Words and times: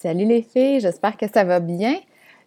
Salut 0.00 0.26
les 0.26 0.42
filles, 0.42 0.78
j'espère 0.78 1.16
que 1.16 1.26
ça 1.26 1.42
va 1.42 1.58
bien. 1.58 1.96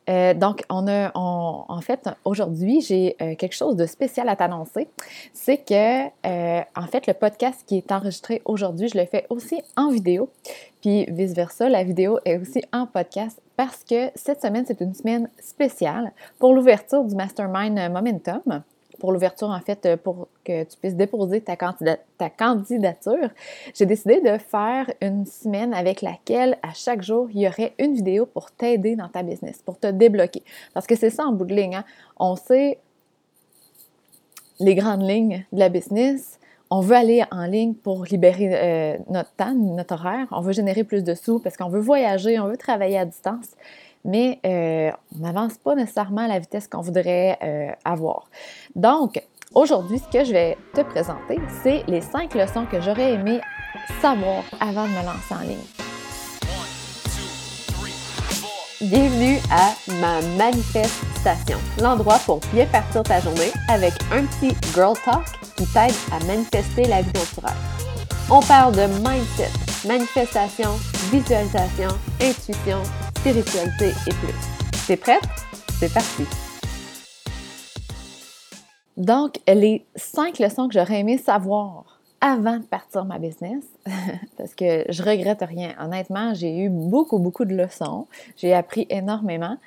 Euh, 0.10 0.34
donc, 0.34 0.64
on 0.70 0.88
a, 0.88 1.12
en 1.16 1.82
fait, 1.82 2.08
aujourd'hui, 2.24 2.80
j'ai 2.80 3.18
euh, 3.22 3.36
quelque 3.36 3.56
chose 3.56 3.76
de 3.76 3.86
spécial 3.86 4.30
à 4.30 4.38
t'annoncer. 4.38 4.88
C'est 5.34 5.58
que, 5.58 6.06
euh, 6.06 6.62
en 6.78 6.88
fait, 6.88 7.08
le 7.08 7.14
podcast 7.14 7.62
qui 7.68 7.76
est 7.76 7.92
enregistré 7.92 8.42
aujourd'hui, 8.46 8.88
je 8.88 8.98
le 8.98 9.06
fais 9.06 9.26
aussi 9.30 9.62
en 9.76 9.90
vidéo. 9.90 10.30
Puis, 10.80 11.06
vice-versa, 11.10 11.68
la 11.68 11.84
vidéo 11.84 12.20
est 12.24 12.38
aussi 12.38 12.64
en 12.72 12.88
podcast 12.88 13.42
parce 13.58 13.84
que 13.84 14.12
cette 14.16 14.42
semaine, 14.42 14.64
c'est 14.66 14.80
une 14.80 14.94
semaine 14.94 15.30
spéciale 15.42 16.14
pour 16.40 16.54
l'ouverture 16.54 17.04
du 17.04 17.16
Mastermind 17.16 17.78
Momentum 17.92 18.64
pour 19.02 19.12
l'ouverture, 19.12 19.50
en 19.50 19.60
fait, 19.60 19.84
euh, 19.88 19.98
pour 19.98 20.28
que 20.46 20.64
tu 20.64 20.78
puisses 20.78 20.94
déposer 20.94 21.42
ta, 21.42 21.58
candidature, 21.58 23.30
j'ai 23.74 23.88
décidé 23.88 24.22
de 24.22 24.38
faire 24.38 24.92
une 25.02 25.26
semaine 25.26 25.74
avec 25.74 26.04
laquelle, 26.04 26.60
à 26.62 26.72
chaque 26.76 27.02
jour, 27.02 27.28
il 27.34 27.42
y 27.42 27.48
aurait 27.48 27.74
une 27.80 27.96
vidéo 27.96 28.28
pour 28.28 28.52
t'aider 28.52 28.96
dans 28.96 29.10
ta 29.10 29.24
business, 29.24 29.60
pour 29.66 29.80
te 29.80 29.88
débloquer. 29.88 30.44
Parce 30.76 30.86
que 30.86 30.96
c'est 30.96 31.10
ça 31.10 31.26
en 31.26 31.32
bout 31.32 31.46
de 31.46 31.56
ligne. 31.56 31.78
Hein. 31.78 31.86
On 32.20 32.36
sait 32.36 32.78
les 34.60 34.76
grandes 34.76 35.02
lignes 35.02 35.46
de 35.52 35.60
la 35.60 35.70
business. 35.70 36.40
On 36.70 36.82
veut 36.82 36.96
aller 36.96 37.24
en 37.32 37.48
ligne 37.48 37.74
pour 37.74 38.04
libérer 38.06 38.52
euh, 38.54 38.98
notre 39.10 39.32
temps, 39.32 39.56
notre 39.56 39.96
horaire. 39.96 40.28
On 40.30 40.42
veut 40.42 40.54
générer 40.54 40.84
plus 40.84 41.04
de 41.04 41.16
sous 41.16 41.40
parce 41.40 41.58
qu'on 41.58 41.70
veut 41.70 41.82
voyager, 41.82 42.40
on 42.40 42.48
veut 42.48 42.56
travailler 42.56 43.00
à 43.00 43.06
distance 43.06 43.48
mais 44.06 44.40
euh, 44.46 44.92
on 45.16 45.20
n'avance 45.20 45.58
pas 45.58 45.76
nécessairement 45.76 46.22
à 46.22 46.28
la 46.28 46.40
vitesse 46.40 46.68
qu'on 46.68 46.82
voudrait 46.82 47.38
euh, 47.44 47.72
avoir. 47.84 48.30
Donc, 48.76 49.22
aujourd'hui, 49.54 50.00
ce 50.00 50.18
que 50.18 50.24
je 50.24 50.32
vais 50.32 50.58
te 50.74 50.82
présenter, 50.82 51.40
c'est 51.64 51.84
les 51.88 52.02
cinq 52.02 52.34
leçons 52.34 52.66
que 52.66 52.82
j'aurais 52.82 53.14
aimé 53.14 53.40
savoir 54.02 54.44
avant 54.60 54.84
de 54.84 54.90
me 54.90 55.06
lancer 55.06 55.34
en 55.34 55.42
ligne. 55.42 55.58
Bienvenue 58.82 59.38
à 59.52 59.74
ma 60.02 60.22
manifestation, 60.38 61.60
l'endroit 61.80 62.18
pour 62.26 62.40
bien 62.52 62.66
partir 62.66 63.04
ta 63.04 63.20
journée 63.20 63.52
avec 63.70 63.94
un 64.12 64.26
petit 64.26 64.56
girl 64.74 64.96
talk 65.06 65.24
qui 65.56 65.66
t'aide 65.68 65.94
à 66.12 66.24
manifester 66.26 66.86
la 66.86 67.04
vie 67.04 67.14
naturelle. 67.14 67.91
On 68.34 68.40
parle 68.40 68.74
de 68.74 68.84
mindset, 69.06 69.50
manifestation, 69.86 70.70
visualisation, 71.12 71.90
intuition, 72.22 72.82
spiritualité 73.18 73.90
et 74.08 74.14
plus. 74.14 74.88
T'es 74.88 74.96
prête? 74.96 75.20
C'est 75.78 75.94
parti! 75.94 76.24
Donc, 78.96 79.42
les 79.46 79.86
cinq 79.98 80.40
leçons 80.40 80.70
que 80.70 80.76
j'aurais 80.76 81.02
aimé 81.02 81.18
savoir 81.18 82.00
avant 82.22 82.60
de 82.60 82.64
partir 82.64 83.04
ma 83.04 83.20
business, 83.20 83.66
parce 84.38 84.56
que 84.56 84.86
je 84.88 85.04
regrette 85.04 85.42
rien. 85.46 85.76
Honnêtement, 85.82 86.34
j'ai 86.34 86.58
eu 86.58 86.70
beaucoup, 86.70 87.20
beaucoup 87.20 87.44
de 87.44 87.54
leçons. 87.54 88.08
J'ai 88.38 88.54
appris 88.54 88.88
énormément. 88.90 89.58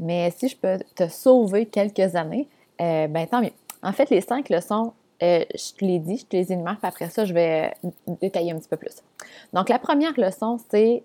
Mais 0.00 0.30
si 0.30 0.48
je 0.48 0.56
peux 0.56 0.78
te 0.94 1.06
sauver 1.08 1.66
quelques 1.66 2.16
années, 2.16 2.48
euh, 2.80 3.08
ben 3.08 3.26
tant 3.26 3.42
mieux. 3.42 3.52
En 3.82 3.92
fait, 3.92 4.08
les 4.08 4.22
cinq 4.22 4.48
leçons, 4.48 4.94
euh, 5.22 5.44
je 5.54 5.72
te 5.72 5.84
l'ai 5.84 5.98
dit, 5.98 6.18
je 6.18 6.26
te 6.26 6.36
les 6.36 6.52
énumère, 6.52 6.76
puis 6.78 6.88
après 6.88 7.08
ça, 7.08 7.24
je 7.24 7.32
vais 7.32 7.72
détailler 8.20 8.52
un 8.52 8.58
petit 8.58 8.68
peu 8.68 8.76
plus. 8.76 9.02
Donc, 9.52 9.68
la 9.68 9.78
première 9.78 10.18
leçon, 10.18 10.58
c'est 10.70 11.02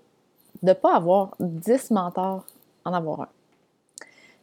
de 0.62 0.70
ne 0.70 0.74
pas 0.74 0.96
avoir 0.96 1.36
10 1.40 1.92
mentors, 1.92 2.46
en 2.84 2.94
avoir 2.94 3.22
un. 3.22 3.30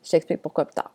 Je 0.02 0.10
t'explique 0.10 0.41
pourquoi 0.41 0.64
plus 0.64 0.75
tard. 0.75 0.92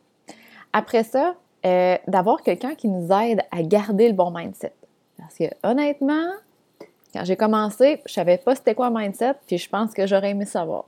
Après 0.71 1.03
ça, 1.03 1.35
euh, 1.65 1.97
d'avoir 2.07 2.41
quelqu'un 2.41 2.75
qui 2.75 2.87
nous 2.87 3.11
aide 3.11 3.41
à 3.51 3.61
garder 3.61 4.07
le 4.07 4.13
bon 4.13 4.31
mindset. 4.31 4.73
Parce 5.17 5.35
que 5.35 5.45
honnêtement, 5.63 6.31
quand 7.13 7.23
j'ai 7.23 7.37
commencé, 7.37 8.01
je 8.05 8.13
savais 8.13 8.37
pas 8.37 8.55
c'était 8.55 8.73
quoi 8.73 8.87
un 8.87 9.01
mindset, 9.01 9.35
puis 9.45 9.57
je 9.57 9.69
pense 9.69 9.93
que 9.93 10.07
j'aurais 10.07 10.31
aimé 10.31 10.45
savoir. 10.45 10.85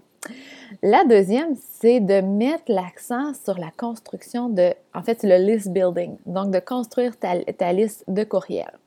La 0.81 1.05
deuxième, 1.05 1.55
c'est 1.55 1.99
de 1.99 2.21
mettre 2.21 2.63
l'accent 2.67 3.33
sur 3.33 3.57
la 3.57 3.71
construction 3.75 4.49
de, 4.49 4.73
en 4.93 5.03
fait, 5.03 5.23
le 5.23 5.37
list 5.37 5.69
building, 5.69 6.17
donc 6.25 6.51
de 6.51 6.59
construire 6.59 7.13
ta, 7.17 7.73
liste 7.73 8.03
de 8.07 8.23
courriels. 8.23 8.77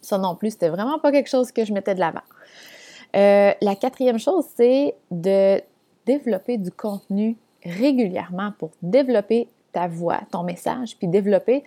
Ça 0.00 0.18
non 0.18 0.34
plus, 0.34 0.50
c'était 0.50 0.68
vraiment 0.68 0.98
pas 0.98 1.12
quelque 1.12 1.30
chose 1.30 1.52
que 1.52 1.64
je 1.64 1.72
mettais 1.72 1.94
de 1.94 2.00
l'avant. 2.00 2.22
Euh, 3.14 3.52
la 3.60 3.76
quatrième 3.76 4.18
chose, 4.18 4.44
c'est 4.56 4.94
de 5.10 5.60
développer 6.06 6.56
du 6.58 6.70
contenu 6.70 7.36
régulièrement 7.64 8.52
pour 8.58 8.70
développer 8.82 9.48
ta 9.72 9.86
voix, 9.86 10.20
ton 10.30 10.42
message, 10.42 10.96
puis 10.98 11.08
développer 11.08 11.64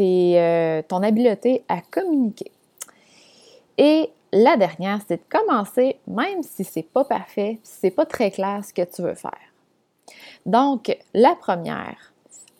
euh, 0.00 0.82
ton 0.88 1.02
habileté 1.02 1.62
à 1.68 1.80
communiquer. 1.82 2.50
Et 3.76 4.10
la 4.32 4.56
dernière, 4.56 5.00
c'est 5.06 5.16
de 5.16 5.38
commencer, 5.38 5.96
même 6.06 6.42
si 6.42 6.64
c'est 6.64 6.82
pas 6.82 7.04
parfait, 7.04 7.58
si 7.62 7.78
c'est 7.80 7.90
pas 7.90 8.06
très 8.06 8.30
clair 8.30 8.64
ce 8.64 8.72
que 8.72 8.82
tu 8.82 9.02
veux 9.02 9.14
faire. 9.14 9.32
Donc, 10.46 10.96
la 11.14 11.34
première, 11.34 12.12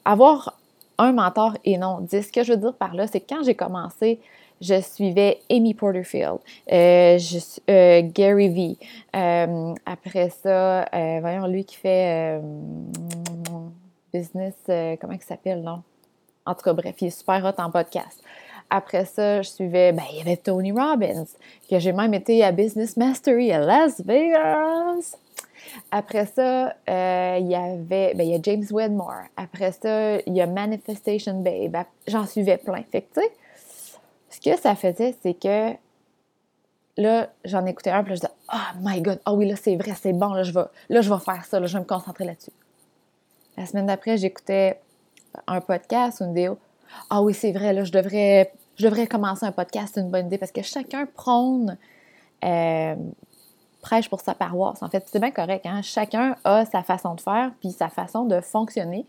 avoir 0.05 0.59
un 0.99 1.13
mentor 1.13 1.57
et 1.65 1.79
non 1.79 2.01
10. 2.01 2.23
Ce 2.23 2.33
que 2.33 2.43
je 2.43 2.53
veux 2.53 2.59
dire 2.59 2.75
par 2.75 2.95
là, 2.95 3.07
c'est 3.07 3.21
que 3.21 3.35
quand 3.35 3.43
j'ai 3.43 3.55
commencé 3.55 4.21
je 4.61 4.81
suivais 4.81 5.41
Amy 5.51 5.75
Porterfield, 5.75 6.39
euh, 6.71 7.19
euh, 7.71 8.03
Gary 8.13 8.49
Vee. 8.49 8.79
Euh, 9.17 9.75
après 9.87 10.31
ça, 10.31 10.87
voyons, 10.93 11.47
lui 11.47 11.65
qui 11.65 11.77
fait 11.77 12.41
business, 14.13 14.55
comment 15.01 15.15
il 15.15 15.23
s'appelle, 15.23 15.63
non? 15.63 15.83
En 16.47 16.55
tout 16.55 16.63
cas, 16.63 16.73
bref, 16.73 16.97
il 17.01 17.09
est 17.09 17.11
super 17.11 17.45
hot 17.45 17.63
en 17.63 17.71
podcast. 17.71 18.23
Après 18.71 19.05
ça, 19.05 19.43
je 19.43 19.49
suivais, 19.49 19.93
ben, 19.93 20.05
il 20.13 20.19
y 20.19 20.21
avait 20.21 20.37
Tony 20.37 20.71
Robbins, 20.71 21.25
que 21.69 21.79
j'ai 21.79 21.93
même 21.93 22.15
été 22.15 22.45
à 22.45 22.53
Business 22.53 22.97
Mastery 22.97 23.51
à 23.53 23.59
Las 23.59 24.01
Vegas. 24.01 25.17
Après 25.91 26.27
ça, 26.27 26.75
il 26.87 27.49
y 27.49 27.55
avait, 27.55 28.15
ben, 28.15 28.21
il 28.21 28.31
y 28.31 28.35
a 28.35 28.39
James 28.43 28.65
Wedmore. 28.71 29.25
Après 29.37 29.73
ça, 29.73 30.21
il 30.21 30.35
y 30.35 30.41
a 30.41 30.47
Manifestation 30.47 31.41
Babe. 31.41 31.85
J'en 32.07 32.27
suivais 32.27 32.59
plein. 32.59 32.83
Fait 32.91 33.03
que, 33.03 33.15
tu 33.15 33.21
sais, 33.21 33.33
ce 34.31 34.41
que 34.41 34.57
ça 34.61 34.77
faisait, 34.77 35.17
c'est 35.23 35.35
que 35.35 35.73
là, 36.97 37.29
j'en 37.45 37.67
écoutais 37.67 37.91
un, 37.91 38.05
puis 38.05 38.15
je 38.15 38.21
disais, 38.21 38.33
oh 38.53 38.79
my 38.81 39.01
god, 39.01 39.21
oh 39.27 39.33
oui, 39.33 39.49
là, 39.49 39.57
c'est 39.57 39.75
vrai, 39.77 39.93
c'est 40.01 40.13
bon, 40.13 40.33
là, 40.33 40.43
je 40.43 40.53
vais, 40.53 40.65
là, 40.89 41.01
je 41.01 41.13
vais 41.13 41.21
faire 41.21 41.45
ça, 41.45 41.59
là, 41.59 41.67
je 41.67 41.73
vais 41.73 41.81
me 41.81 41.89
concentrer 41.89 42.25
là-dessus. 42.25 42.53
La 43.57 43.67
semaine 43.67 43.87
d'après, 43.87 44.17
j'écoutais 44.17 44.79
un 45.47 45.61
podcast 45.61 46.21
ou 46.21 46.25
une 46.25 46.35
vidéo. 46.35 46.59
Ah 47.09 47.23
oui, 47.23 47.35
c'est 47.35 47.53
vrai, 47.53 47.73
là, 47.73 47.85
je 47.85 47.93
devrais, 47.93 48.53
je 48.81 48.87
devrais 48.87 49.07
commencer 49.07 49.45
un 49.45 49.53
podcast, 49.53 49.93
c'est 49.95 50.01
une 50.01 50.11
bonne 50.11 50.27
idée, 50.27 50.39
parce 50.39 50.53
que 50.53 50.63
chacun 50.63 51.05
prône, 51.05 51.77
euh, 52.43 52.97
prêche 53.83 54.09
pour 54.09 54.23
sa 54.23 54.35
paroisse. 54.35 54.83
En 54.83 54.89
fait, 54.89 55.05
c'est 55.07 55.19
bien 55.19 55.31
correct. 55.31 55.67
Hein? 55.67 55.83
Chacun 55.83 56.37
a 56.45 56.65
sa 56.65 56.83
façon 56.83 57.15
de 57.15 57.21
faire, 57.21 57.53
puis 57.61 57.73
sa 57.73 57.91
façon 57.91 58.25
de 58.25 58.41
fonctionner, 58.41 59.05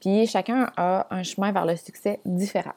puis 0.00 0.28
chacun 0.28 0.70
a 0.76 1.08
un 1.10 1.24
chemin 1.24 1.50
vers 1.50 1.66
le 1.66 1.74
succès 1.74 2.20
différent. 2.24 2.74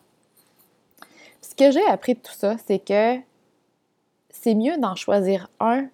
Ce 1.41 1.53
que 1.53 1.69
j'ai 1.69 1.85
appris 1.85 2.15
de 2.15 2.19
tout 2.19 2.33
ça, 2.33 2.55
c'est 2.65 2.79
que 2.79 3.17
c'est 4.31 4.55
mieux 4.55 4.77
d'en 4.77 4.95
choisir 4.95 5.49
un, 5.59 5.85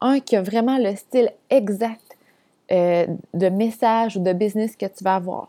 un 0.00 0.18
qui 0.18 0.34
a 0.34 0.42
vraiment 0.42 0.78
le 0.78 0.96
style 0.96 1.30
exact 1.48 2.16
euh, 2.72 3.06
de 3.34 3.48
message 3.48 4.16
ou 4.16 4.20
de 4.20 4.32
business 4.32 4.74
que 4.74 4.86
tu 4.86 5.04
vas 5.04 5.14
avoir. 5.14 5.48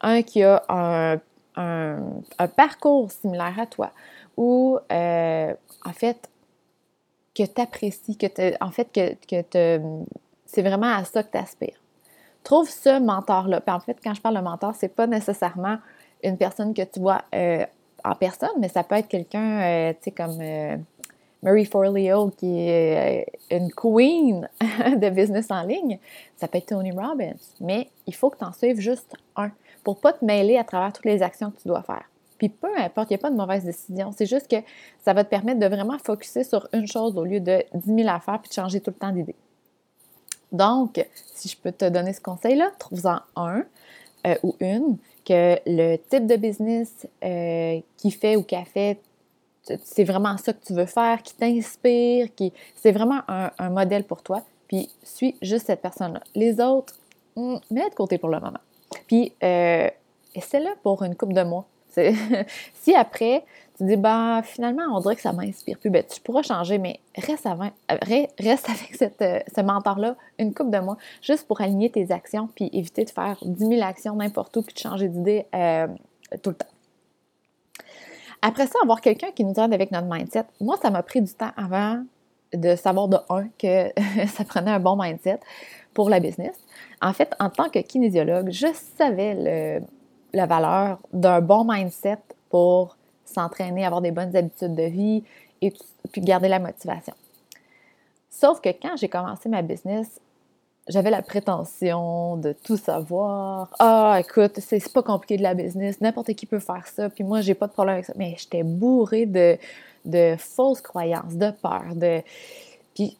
Un 0.00 0.22
qui 0.22 0.44
a 0.44 0.62
un, 0.68 1.20
parcours 2.56 3.10
similaire 3.10 3.58
à 3.58 3.66
toi 3.66 3.90
ou 4.36 4.78
euh, 4.90 5.54
en 5.84 5.92
fait 5.92 6.28
que 7.34 7.44
tu 7.44 7.60
apprécies, 7.60 8.16
que 8.16 8.26
en 8.62 8.70
fait 8.70 8.88
que, 8.92 9.80
c'est 10.44 10.62
vraiment 10.62 10.94
à 10.94 11.04
ça 11.04 11.22
que 11.22 11.32
tu 11.32 11.38
aspires. 11.38 11.80
Trouve 12.42 12.68
ce 12.68 13.00
mentor-là. 13.00 13.62
en 13.66 13.80
fait, 13.80 13.96
quand 14.02 14.14
je 14.14 14.20
parle 14.20 14.36
de 14.36 14.42
mentor, 14.42 14.74
c'est 14.74 14.88
pas 14.94 15.06
nécessairement 15.06 15.78
une 16.22 16.36
personne 16.36 16.74
que 16.74 16.82
tu 16.82 17.00
vois 17.00 17.22
euh, 17.34 17.64
en 18.04 18.14
personne, 18.14 18.50
mais 18.58 18.68
ça 18.68 18.82
peut 18.82 18.96
être 18.96 19.08
quelqu'un, 19.08 19.60
euh, 19.62 19.92
tu 19.92 19.98
sais, 20.02 20.10
comme 20.10 20.38
Mary 21.42 21.64
Forleo, 21.64 22.30
qui 22.30 22.68
est 22.68 23.26
une 23.50 23.72
queen 23.72 24.48
de 24.60 25.08
business 25.10 25.50
en 25.50 25.62
ligne. 25.62 25.98
Ça 26.36 26.48
peut 26.48 26.58
être 26.58 26.66
Tony 26.66 26.90
Robbins. 26.90 27.34
Mais 27.60 27.88
il 28.06 28.14
faut 28.14 28.28
que 28.28 28.38
tu 28.38 28.44
en 28.44 28.52
suives 28.52 28.80
juste 28.80 29.14
un 29.36 29.50
pour 29.84 30.00
pas 30.00 30.12
te 30.12 30.24
mêler 30.24 30.56
à 30.56 30.64
travers 30.64 30.92
toutes 30.92 31.04
les 31.04 31.22
actions 31.22 31.50
que 31.50 31.60
tu 31.60 31.68
dois 31.68 31.82
faire. 31.82 32.04
Puis 32.38 32.48
peu 32.48 32.76
importe, 32.76 33.10
il 33.10 33.14
n'y 33.14 33.20
a 33.20 33.22
pas 33.22 33.30
de 33.30 33.36
mauvaise 33.36 33.64
décision. 33.64 34.12
C'est 34.16 34.26
juste 34.26 34.48
que 34.48 34.56
ça 35.04 35.12
va 35.12 35.24
te 35.24 35.30
permettre 35.30 35.60
de 35.60 35.66
vraiment 35.66 35.98
focuser 35.98 36.44
sur 36.44 36.68
une 36.72 36.86
chose 36.86 37.16
au 37.16 37.24
lieu 37.24 37.40
de 37.40 37.62
10 37.74 37.94
000 38.02 38.08
affaires 38.08 38.40
puis 38.40 38.48
de 38.48 38.54
changer 38.54 38.80
tout 38.80 38.90
le 38.90 38.96
temps 38.96 39.12
d'idée. 39.12 39.36
Donc, 40.50 41.04
si 41.34 41.48
je 41.48 41.56
peux 41.56 41.72
te 41.72 41.88
donner 41.88 42.12
ce 42.12 42.20
conseil-là, 42.20 42.70
trouve-en 42.78 43.20
un 43.36 43.64
ou 44.42 44.54
une 44.60 44.98
que 45.24 45.58
le 45.66 45.96
type 45.96 46.26
de 46.26 46.36
business 46.36 47.06
euh, 47.24 47.80
qui 47.96 48.10
fait 48.10 48.36
ou 48.36 48.42
qu'a 48.42 48.64
fait, 48.64 49.00
c'est 49.84 50.04
vraiment 50.04 50.36
ça 50.38 50.52
que 50.52 50.64
tu 50.64 50.74
veux 50.74 50.86
faire, 50.86 51.22
qui 51.22 51.34
t'inspire, 51.34 52.34
qui 52.34 52.52
c'est 52.74 52.92
vraiment 52.92 53.20
un, 53.28 53.70
modèle 53.70 54.04
pour 54.04 54.22
toi. 54.22 54.42
Puis 54.66 54.90
suis 55.04 55.36
juste 55.40 55.66
cette 55.66 55.80
personne-là. 55.80 56.20
Les 56.34 56.60
autres, 56.60 56.94
hmm, 57.36 57.56
mets 57.70 57.88
de 57.88 57.94
côté 57.94 58.18
pour 58.18 58.28
le 58.28 58.40
moment. 58.40 58.58
Puis 59.06 59.32
euh, 59.42 59.88
essaie-le 60.34 60.70
pour 60.82 61.02
une 61.02 61.16
coupe 61.16 61.32
de 61.32 61.42
mois. 61.42 61.66
si 62.74 62.94
après, 62.94 63.44
tu 63.76 63.84
dis, 63.84 63.96
bah, 63.96 64.42
finalement, 64.44 64.84
on 64.92 65.00
dirait 65.00 65.16
que 65.16 65.22
ça 65.22 65.32
m'inspire 65.32 65.78
plus. 65.78 65.90
Ben, 65.90 66.04
tu 66.04 66.20
pourras 66.20 66.42
changer, 66.42 66.78
mais 66.78 67.00
reste, 67.16 67.46
euh, 67.46 67.50
avec 67.90 68.94
cette, 68.94 69.22
euh, 69.22 69.40
ce 69.54 69.60
mentor-là 69.60 70.16
une 70.38 70.54
coupe 70.54 70.70
de 70.70 70.78
mois, 70.78 70.96
juste 71.20 71.46
pour 71.46 71.60
aligner 71.60 71.90
tes 71.90 72.10
actions, 72.10 72.48
puis 72.54 72.70
éviter 72.72 73.04
de 73.04 73.10
faire 73.10 73.38
10 73.42 73.66
000 73.66 73.82
actions 73.82 74.14
n'importe 74.14 74.56
où, 74.56 74.62
puis 74.62 74.74
de 74.74 74.78
changer 74.78 75.08
d'idée 75.08 75.46
euh, 75.54 75.88
tout 76.42 76.50
le 76.50 76.56
temps. 76.56 76.66
Après 78.40 78.66
ça, 78.66 78.78
avoir 78.82 79.00
quelqu'un 79.00 79.30
qui 79.30 79.44
nous 79.44 79.54
aide 79.54 79.72
avec 79.72 79.92
notre 79.92 80.08
mindset, 80.08 80.44
moi, 80.60 80.76
ça 80.82 80.90
m'a 80.90 81.02
pris 81.02 81.22
du 81.22 81.32
temps 81.32 81.52
avant 81.56 82.02
de 82.52 82.76
savoir 82.76 83.08
de 83.08 83.16
un 83.30 83.48
que 83.58 83.92
ça 84.26 84.44
prenait 84.44 84.72
un 84.72 84.80
bon 84.80 84.96
mindset 85.00 85.40
pour 85.94 86.10
la 86.10 86.20
business. 86.20 86.56
En 87.00 87.12
fait, 87.12 87.34
en 87.40 87.50
tant 87.50 87.68
que 87.68 87.78
kinésiologue, 87.78 88.50
je 88.50 88.68
savais 88.96 89.34
le, 89.34 89.86
la 90.32 90.46
valeur 90.46 90.98
d'un 91.12 91.40
bon 91.40 91.64
mindset 91.64 92.18
pour 92.48 92.96
s'entraîner, 93.24 93.84
avoir 93.84 94.00
des 94.00 94.10
bonnes 94.10 94.34
habitudes 94.36 94.74
de 94.74 94.84
vie 94.84 95.24
et 95.60 95.72
puis 96.10 96.20
garder 96.20 96.48
la 96.48 96.58
motivation. 96.58 97.14
Sauf 98.30 98.60
que 98.60 98.70
quand 98.70 98.96
j'ai 98.96 99.08
commencé 99.08 99.48
ma 99.48 99.62
business, 99.62 100.20
j'avais 100.88 101.10
la 101.10 101.22
prétention 101.22 102.36
de 102.36 102.52
tout 102.52 102.76
savoir. 102.76 103.70
Ah, 103.78 104.18
écoute, 104.18 104.58
c'est 104.58 104.92
pas 104.92 105.02
compliqué 105.02 105.36
de 105.36 105.42
la 105.42 105.54
business, 105.54 106.00
n'importe 106.00 106.32
qui 106.34 106.46
peut 106.46 106.58
faire 106.58 106.86
ça, 106.88 107.08
puis 107.08 107.24
moi, 107.24 107.40
j'ai 107.40 107.54
pas 107.54 107.68
de 107.68 107.72
problème 107.72 107.94
avec 107.94 108.06
ça. 108.06 108.14
Mais 108.16 108.34
j'étais 108.36 108.64
bourrée 108.64 109.26
de, 109.26 109.56
de 110.04 110.34
fausses 110.38 110.80
croyances, 110.80 111.36
de 111.36 111.50
peur, 111.50 111.94
de. 111.94 112.22
Puis, 112.94 113.16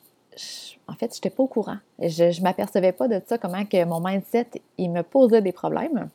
en 0.89 0.95
fait, 0.95 1.15
j'étais 1.15 1.31
pas 1.31 1.43
au 1.43 1.47
courant. 1.47 1.79
Je, 1.99 2.31
je 2.31 2.43
m'apercevais 2.43 2.93
pas 2.93 3.09
de 3.09 3.21
ça, 3.27 3.39
comment 3.39 3.65
que 3.65 3.85
mon 3.85 4.01
mindset, 4.01 4.49
il 4.79 4.91
me 4.91 5.03
posait 5.03 5.43
des 5.43 5.53
problèmes. 5.53 6.09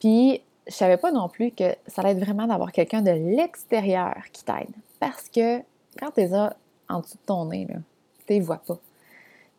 Puis, 0.00 0.40
je 0.66 0.74
savais 0.74 0.96
pas 0.96 1.12
non 1.12 1.28
plus 1.28 1.50
que 1.52 1.74
ça 1.86 2.02
allait 2.02 2.12
être 2.12 2.24
vraiment 2.24 2.46
d'avoir 2.46 2.72
quelqu'un 2.72 3.02
de 3.02 3.10
l'extérieur 3.10 4.16
qui 4.32 4.44
t'aide. 4.44 4.74
Parce 4.98 5.28
que 5.28 5.58
quand 5.98 6.10
tu 6.12 6.20
es 6.20 6.30
en 6.88 7.00
dessous 7.00 7.16
de 7.16 7.26
ton 7.26 7.46
nez, 7.46 7.66
tu 8.26 8.38
ne 8.38 8.42
vois 8.42 8.60
pas. 8.66 8.78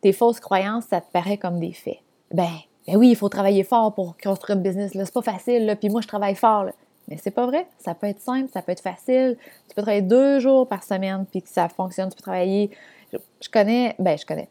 Tes 0.00 0.12
fausses 0.12 0.40
croyances, 0.40 0.84
ça 0.84 1.00
te 1.00 1.10
paraît 1.10 1.38
comme 1.38 1.58
des 1.58 1.72
faits. 1.72 1.98
Ben, 2.32 2.48
ben 2.86 2.96
oui, 2.96 3.10
il 3.10 3.16
faut 3.16 3.28
travailler 3.28 3.64
fort 3.64 3.94
pour 3.94 4.16
construire 4.16 4.58
un 4.58 4.60
business. 4.60 4.92
C'est 4.92 5.12
pas 5.12 5.22
facile, 5.22 5.76
puis 5.80 5.88
moi, 5.88 6.00
je 6.00 6.08
travaille 6.08 6.34
fort. 6.34 6.66
Mais 7.08 7.16
c'est 7.16 7.30
pas 7.30 7.46
vrai. 7.46 7.66
Ça 7.78 7.94
peut 7.94 8.06
être 8.06 8.20
simple, 8.20 8.50
ça 8.52 8.62
peut 8.62 8.72
être 8.72 8.82
facile. 8.82 9.36
Tu 9.68 9.74
peux 9.74 9.82
travailler 9.82 10.02
deux 10.02 10.38
jours 10.40 10.68
par 10.68 10.84
semaine, 10.84 11.24
puis 11.30 11.42
que 11.42 11.48
ça 11.48 11.68
fonctionne. 11.68 12.10
Tu 12.10 12.16
peux 12.16 12.22
travailler. 12.22 12.70
Je, 13.12 13.48
connais, 13.48 13.94
ben, 13.98 14.16
je 14.16 14.26
connais. 14.26 14.48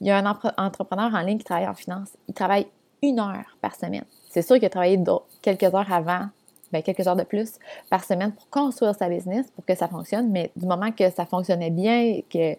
Il 0.00 0.06
y 0.06 0.10
a 0.10 0.18
un 0.18 0.26
entrepreneur 0.26 1.12
en 1.14 1.20
ligne 1.20 1.38
qui 1.38 1.44
travaille 1.44 1.66
en 1.66 1.74
finance. 1.74 2.10
Il 2.28 2.34
travaille 2.34 2.66
une 3.02 3.18
heure 3.18 3.56
par 3.60 3.74
semaine. 3.74 4.04
C'est 4.28 4.42
sûr 4.42 4.56
qu'il 4.56 4.66
a 4.66 4.70
travaillé 4.70 5.02
quelques 5.40 5.62
heures 5.62 5.92
avant, 5.92 6.26
bien, 6.72 6.82
quelques 6.82 7.06
heures 7.06 7.16
de 7.16 7.22
plus 7.22 7.58
par 7.88 8.04
semaine 8.04 8.32
pour 8.32 8.48
construire 8.50 8.94
sa 8.94 9.08
business, 9.08 9.50
pour 9.52 9.64
que 9.64 9.74
ça 9.74 9.88
fonctionne, 9.88 10.30
mais 10.30 10.50
du 10.56 10.66
moment 10.66 10.90
que 10.92 11.08
ça 11.10 11.24
fonctionnait 11.24 11.70
bien, 11.70 12.20
que 12.28 12.56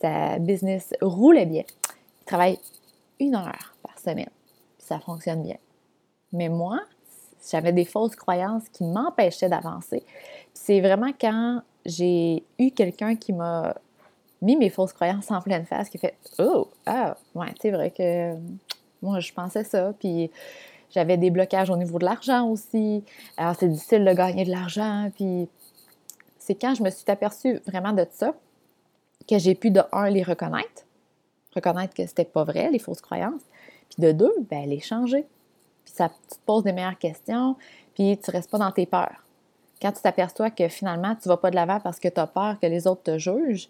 sa 0.00 0.38
business 0.38 0.94
roulait 1.00 1.46
bien, 1.46 1.64
il 2.20 2.24
travaille 2.24 2.58
une 3.20 3.34
heure 3.34 3.74
par 3.82 3.98
semaine, 3.98 4.30
ça 4.78 4.98
fonctionne 4.98 5.42
bien. 5.42 5.56
Mais 6.32 6.48
moi, 6.48 6.80
j'avais 7.50 7.72
des 7.72 7.84
fausses 7.84 8.16
croyances 8.16 8.68
qui 8.68 8.84
m'empêchaient 8.84 9.48
d'avancer. 9.48 10.04
C'est 10.54 10.80
vraiment 10.80 11.12
quand 11.18 11.62
j'ai 11.84 12.44
eu 12.58 12.70
quelqu'un 12.70 13.16
qui 13.16 13.32
m'a 13.32 13.74
mis 14.42 14.56
mes 14.56 14.70
fausses 14.70 14.92
croyances 14.92 15.30
en 15.30 15.40
pleine 15.40 15.64
face, 15.64 15.88
qui 15.88 15.98
fait 15.98 16.16
Oh, 16.38 16.68
ah, 16.86 17.16
ouais, 17.34 17.52
c'est 17.60 17.70
vrai 17.70 17.90
que 17.90 18.34
moi, 19.02 19.20
je 19.20 19.32
pensais 19.32 19.64
ça, 19.64 19.92
puis 19.98 20.30
j'avais 20.90 21.16
des 21.16 21.30
blocages 21.30 21.70
au 21.70 21.76
niveau 21.76 21.98
de 21.98 22.04
l'argent 22.04 22.48
aussi. 22.48 23.04
Alors, 23.36 23.54
c'est 23.58 23.68
difficile 23.68 24.04
de 24.04 24.12
gagner 24.12 24.44
de 24.44 24.50
l'argent. 24.50 25.10
Puis, 25.14 25.48
c'est 26.38 26.54
quand 26.54 26.74
je 26.74 26.82
me 26.82 26.90
suis 26.90 27.04
aperçue 27.08 27.60
vraiment 27.66 27.92
de 27.92 28.06
ça 28.10 28.34
que 29.28 29.38
j'ai 29.38 29.54
pu, 29.54 29.70
de 29.70 29.82
un, 29.92 30.08
les 30.08 30.22
reconnaître, 30.22 30.86
reconnaître 31.54 31.94
que 31.94 32.06
c'était 32.06 32.24
pas 32.24 32.44
vrai, 32.44 32.70
les 32.70 32.78
fausses 32.78 33.00
croyances. 33.00 33.42
Puis, 33.90 34.02
de 34.02 34.12
deux, 34.12 34.34
ben, 34.50 34.68
les 34.68 34.80
changer. 34.80 35.26
Puis, 35.86 35.94
ça, 35.94 36.10
tu 36.10 36.36
te 36.36 36.44
poses 36.44 36.64
des 36.64 36.72
meilleures 36.72 36.98
questions, 36.98 37.56
puis 37.94 38.18
tu 38.22 38.30
restes 38.30 38.50
pas 38.50 38.58
dans 38.58 38.72
tes 38.72 38.84
peurs. 38.84 39.24
Quand 39.80 39.92
tu 39.92 40.02
t'aperçois 40.02 40.50
que 40.50 40.68
finalement, 40.68 41.14
tu 41.14 41.28
vas 41.28 41.38
pas 41.38 41.50
de 41.50 41.56
l'avant 41.56 41.80
parce 41.80 41.98
que 41.98 42.08
tu 42.08 42.20
as 42.20 42.26
peur 42.26 42.58
que 42.60 42.66
les 42.66 42.86
autres 42.86 43.02
te 43.04 43.18
jugent, 43.18 43.68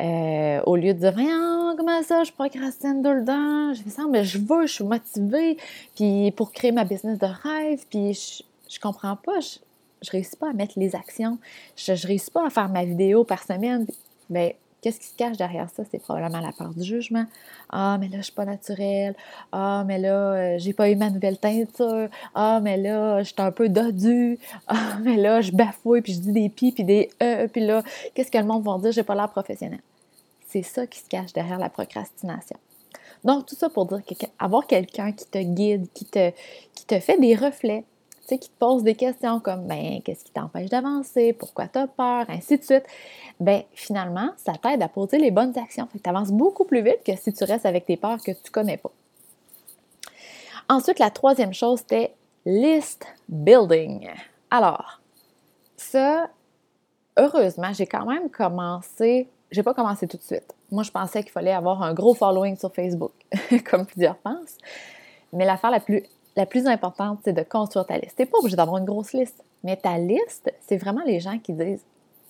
euh, 0.00 0.60
au 0.66 0.76
lieu 0.76 0.92
de 0.92 0.98
dire, 0.98 1.12
voyons, 1.12 1.74
comment 1.76 2.02
ça, 2.02 2.24
je 2.24 2.32
procrastine 2.32 3.02
tout 3.02 3.12
le 3.12 3.24
temps, 3.24 3.74
je 3.74 3.82
fais 3.82 3.90
ça, 3.90 4.02
mais 4.10 4.24
je 4.24 4.38
veux, 4.38 4.66
je 4.66 4.72
suis 4.74 4.84
motivée, 4.84 5.56
puis 5.96 6.32
pour 6.32 6.52
créer 6.52 6.72
ma 6.72 6.84
business 6.84 7.18
de 7.18 7.26
rêve, 7.26 7.84
puis 7.88 8.12
je, 8.12 8.42
je 8.68 8.80
comprends 8.80 9.16
pas, 9.16 9.40
je, 9.40 9.58
je 10.02 10.10
réussis 10.10 10.36
pas 10.36 10.50
à 10.50 10.52
mettre 10.52 10.78
les 10.78 10.96
actions, 10.96 11.38
je, 11.76 11.94
je 11.94 12.06
réussis 12.06 12.30
pas 12.30 12.46
à 12.46 12.50
faire 12.50 12.68
ma 12.68 12.84
vidéo 12.84 13.24
par 13.24 13.42
semaine. 13.42 13.86
Mais 14.30 14.48
ben, 14.50 14.63
qu'est-ce 14.84 15.00
qui 15.00 15.06
se 15.06 15.16
cache 15.16 15.38
derrière 15.38 15.70
ça? 15.70 15.82
C'est 15.90 15.98
probablement 15.98 16.40
la 16.40 16.52
part 16.52 16.74
du 16.74 16.84
jugement. 16.84 17.24
Ah, 17.70 17.96
mais 17.98 18.08
là, 18.08 18.18
je 18.18 18.24
suis 18.24 18.32
pas 18.34 18.44
naturelle. 18.44 19.14
Ah, 19.50 19.82
mais 19.86 19.98
là, 19.98 20.32
euh, 20.34 20.58
j'ai 20.58 20.74
pas 20.74 20.90
eu 20.90 20.96
ma 20.96 21.08
nouvelle 21.08 21.38
teinture. 21.38 22.08
Ah, 22.34 22.60
mais 22.62 22.76
là, 22.76 23.22
je 23.22 23.28
suis 23.28 23.34
un 23.38 23.50
peu 23.50 23.70
dodu. 23.70 24.38
Ah, 24.68 24.98
mais 25.02 25.16
là, 25.16 25.40
je 25.40 25.52
bafouille, 25.52 26.02
puis 26.02 26.12
je 26.12 26.20
dis 26.20 26.32
des 26.32 26.50
pis, 26.50 26.70
puis 26.70 26.84
des 26.84 27.08
e, 27.22 27.46
puis 27.46 27.64
là, 27.64 27.82
qu'est-ce 28.14 28.30
que 28.30 28.36
le 28.36 28.44
monde 28.44 28.62
va 28.62 28.76
dire? 28.76 28.92
J'ai 28.92 29.02
pas 29.02 29.14
l'air 29.14 29.30
professionnel. 29.30 29.80
C'est 30.46 30.62
ça 30.62 30.86
qui 30.86 30.98
se 30.98 31.08
cache 31.08 31.32
derrière 31.32 31.58
la 31.58 31.70
procrastination. 31.70 32.58
Donc, 33.24 33.46
tout 33.46 33.56
ça 33.56 33.70
pour 33.70 33.86
dire 33.86 34.02
qu'avoir 34.04 34.66
quelqu'un 34.66 35.12
qui 35.12 35.24
te 35.24 35.38
guide, 35.38 35.86
qui 35.94 36.04
te, 36.04 36.30
qui 36.74 36.84
te 36.84 37.00
fait 37.00 37.18
des 37.18 37.34
reflets, 37.34 37.84
tu 38.24 38.34
sais, 38.34 38.38
qui 38.38 38.48
te 38.48 38.58
pose 38.58 38.82
des 38.82 38.94
questions 38.94 39.40
comme 39.40 39.66
ben, 39.66 40.00
qu'est-ce 40.02 40.24
qui 40.24 40.32
t'empêche 40.32 40.70
d'avancer, 40.70 41.32
pourquoi 41.32 41.68
tu 41.68 41.78
as 41.78 41.86
peur, 41.86 42.24
ainsi 42.28 42.58
de 42.58 42.64
suite, 42.64 42.84
ben 43.38 43.62
finalement, 43.74 44.30
ça 44.36 44.52
t'aide 44.60 44.82
à 44.82 44.88
poser 44.88 45.18
les 45.18 45.30
bonnes 45.30 45.56
actions. 45.58 45.86
Fait 45.92 45.98
que 45.98 46.04
tu 46.04 46.10
avances 46.10 46.30
beaucoup 46.30 46.64
plus 46.64 46.82
vite 46.82 47.00
que 47.04 47.14
si 47.16 47.32
tu 47.32 47.44
restes 47.44 47.66
avec 47.66 47.86
tes 47.86 47.96
peurs 47.96 48.22
que 48.22 48.32
tu 48.32 48.50
connais 48.50 48.76
pas. 48.76 48.90
Ensuite, 50.68 50.98
la 50.98 51.10
troisième 51.10 51.52
chose, 51.52 51.80
c'était 51.80 52.14
list 52.46 53.06
building. 53.28 54.08
Alors, 54.50 55.00
ça, 55.76 56.30
heureusement, 57.18 57.72
j'ai 57.72 57.86
quand 57.86 58.06
même 58.06 58.30
commencé, 58.30 59.28
j'ai 59.50 59.62
pas 59.62 59.74
commencé 59.74 60.06
tout 60.08 60.16
de 60.16 60.22
suite. 60.22 60.54
Moi, 60.70 60.82
je 60.82 60.90
pensais 60.90 61.22
qu'il 61.22 61.32
fallait 61.32 61.52
avoir 61.52 61.82
un 61.82 61.92
gros 61.92 62.14
following 62.14 62.56
sur 62.56 62.72
Facebook, 62.72 63.12
comme 63.70 63.84
plusieurs 63.84 64.16
pensent. 64.16 64.56
Mais 65.32 65.44
l'affaire 65.44 65.70
la 65.70 65.80
plus 65.80 66.04
la 66.36 66.46
plus 66.46 66.66
importante, 66.66 67.20
c'est 67.24 67.32
de 67.32 67.42
construire 67.42 67.86
ta 67.86 67.98
liste. 67.98 68.16
Tu 68.16 68.22
n'es 68.22 68.26
pas 68.26 68.38
obligé 68.38 68.56
d'avoir 68.56 68.78
une 68.78 68.84
grosse 68.84 69.12
liste, 69.12 69.42
mais 69.62 69.76
ta 69.76 69.98
liste, 69.98 70.52
c'est 70.66 70.76
vraiment 70.76 71.02
les 71.04 71.20
gens 71.20 71.38
qui 71.38 71.52
disent 71.52 71.84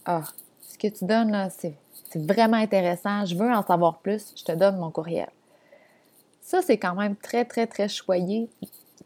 Ah, 0.04 0.22
ce 0.60 0.78
que 0.78 0.88
tu 0.88 1.04
donnes 1.04 1.30
là, 1.30 1.48
c'est 1.50 1.74
vraiment 2.14 2.56
intéressant, 2.56 3.24
je 3.24 3.34
veux 3.34 3.50
en 3.50 3.64
savoir 3.64 3.98
plus, 3.98 4.32
je 4.36 4.44
te 4.44 4.52
donne 4.52 4.76
mon 4.76 4.90
courriel. 4.90 5.28
Ça, 6.40 6.60
c'est 6.62 6.76
quand 6.76 6.94
même 6.94 7.16
très, 7.16 7.44
très, 7.44 7.66
très 7.66 7.88
choyé 7.88 8.48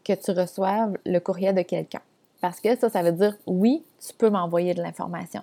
que 0.04 0.12
tu 0.12 0.30
reçoives 0.32 0.96
le 1.06 1.18
courriel 1.20 1.54
de 1.54 1.62
quelqu'un. 1.62 2.00
Parce 2.40 2.60
que 2.60 2.76
ça, 2.76 2.90
ça 2.90 3.02
veut 3.02 3.12
dire 3.12 3.36
oui, 3.46 3.84
tu 4.06 4.12
peux 4.14 4.30
m'envoyer 4.30 4.74
de 4.74 4.82
l'information. 4.82 5.42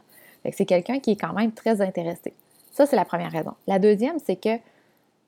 C'est 0.51 0.65
quelqu'un 0.65 0.99
qui 0.99 1.11
est 1.11 1.15
quand 1.15 1.33
même 1.33 1.51
très 1.51 1.81
intéressé. 1.81 2.33
Ça, 2.71 2.85
c'est 2.85 2.95
la 2.95 3.05
première 3.05 3.31
raison. 3.31 3.53
La 3.67 3.79
deuxième, 3.79 4.19
c'est 4.19 4.35
que 4.35 4.59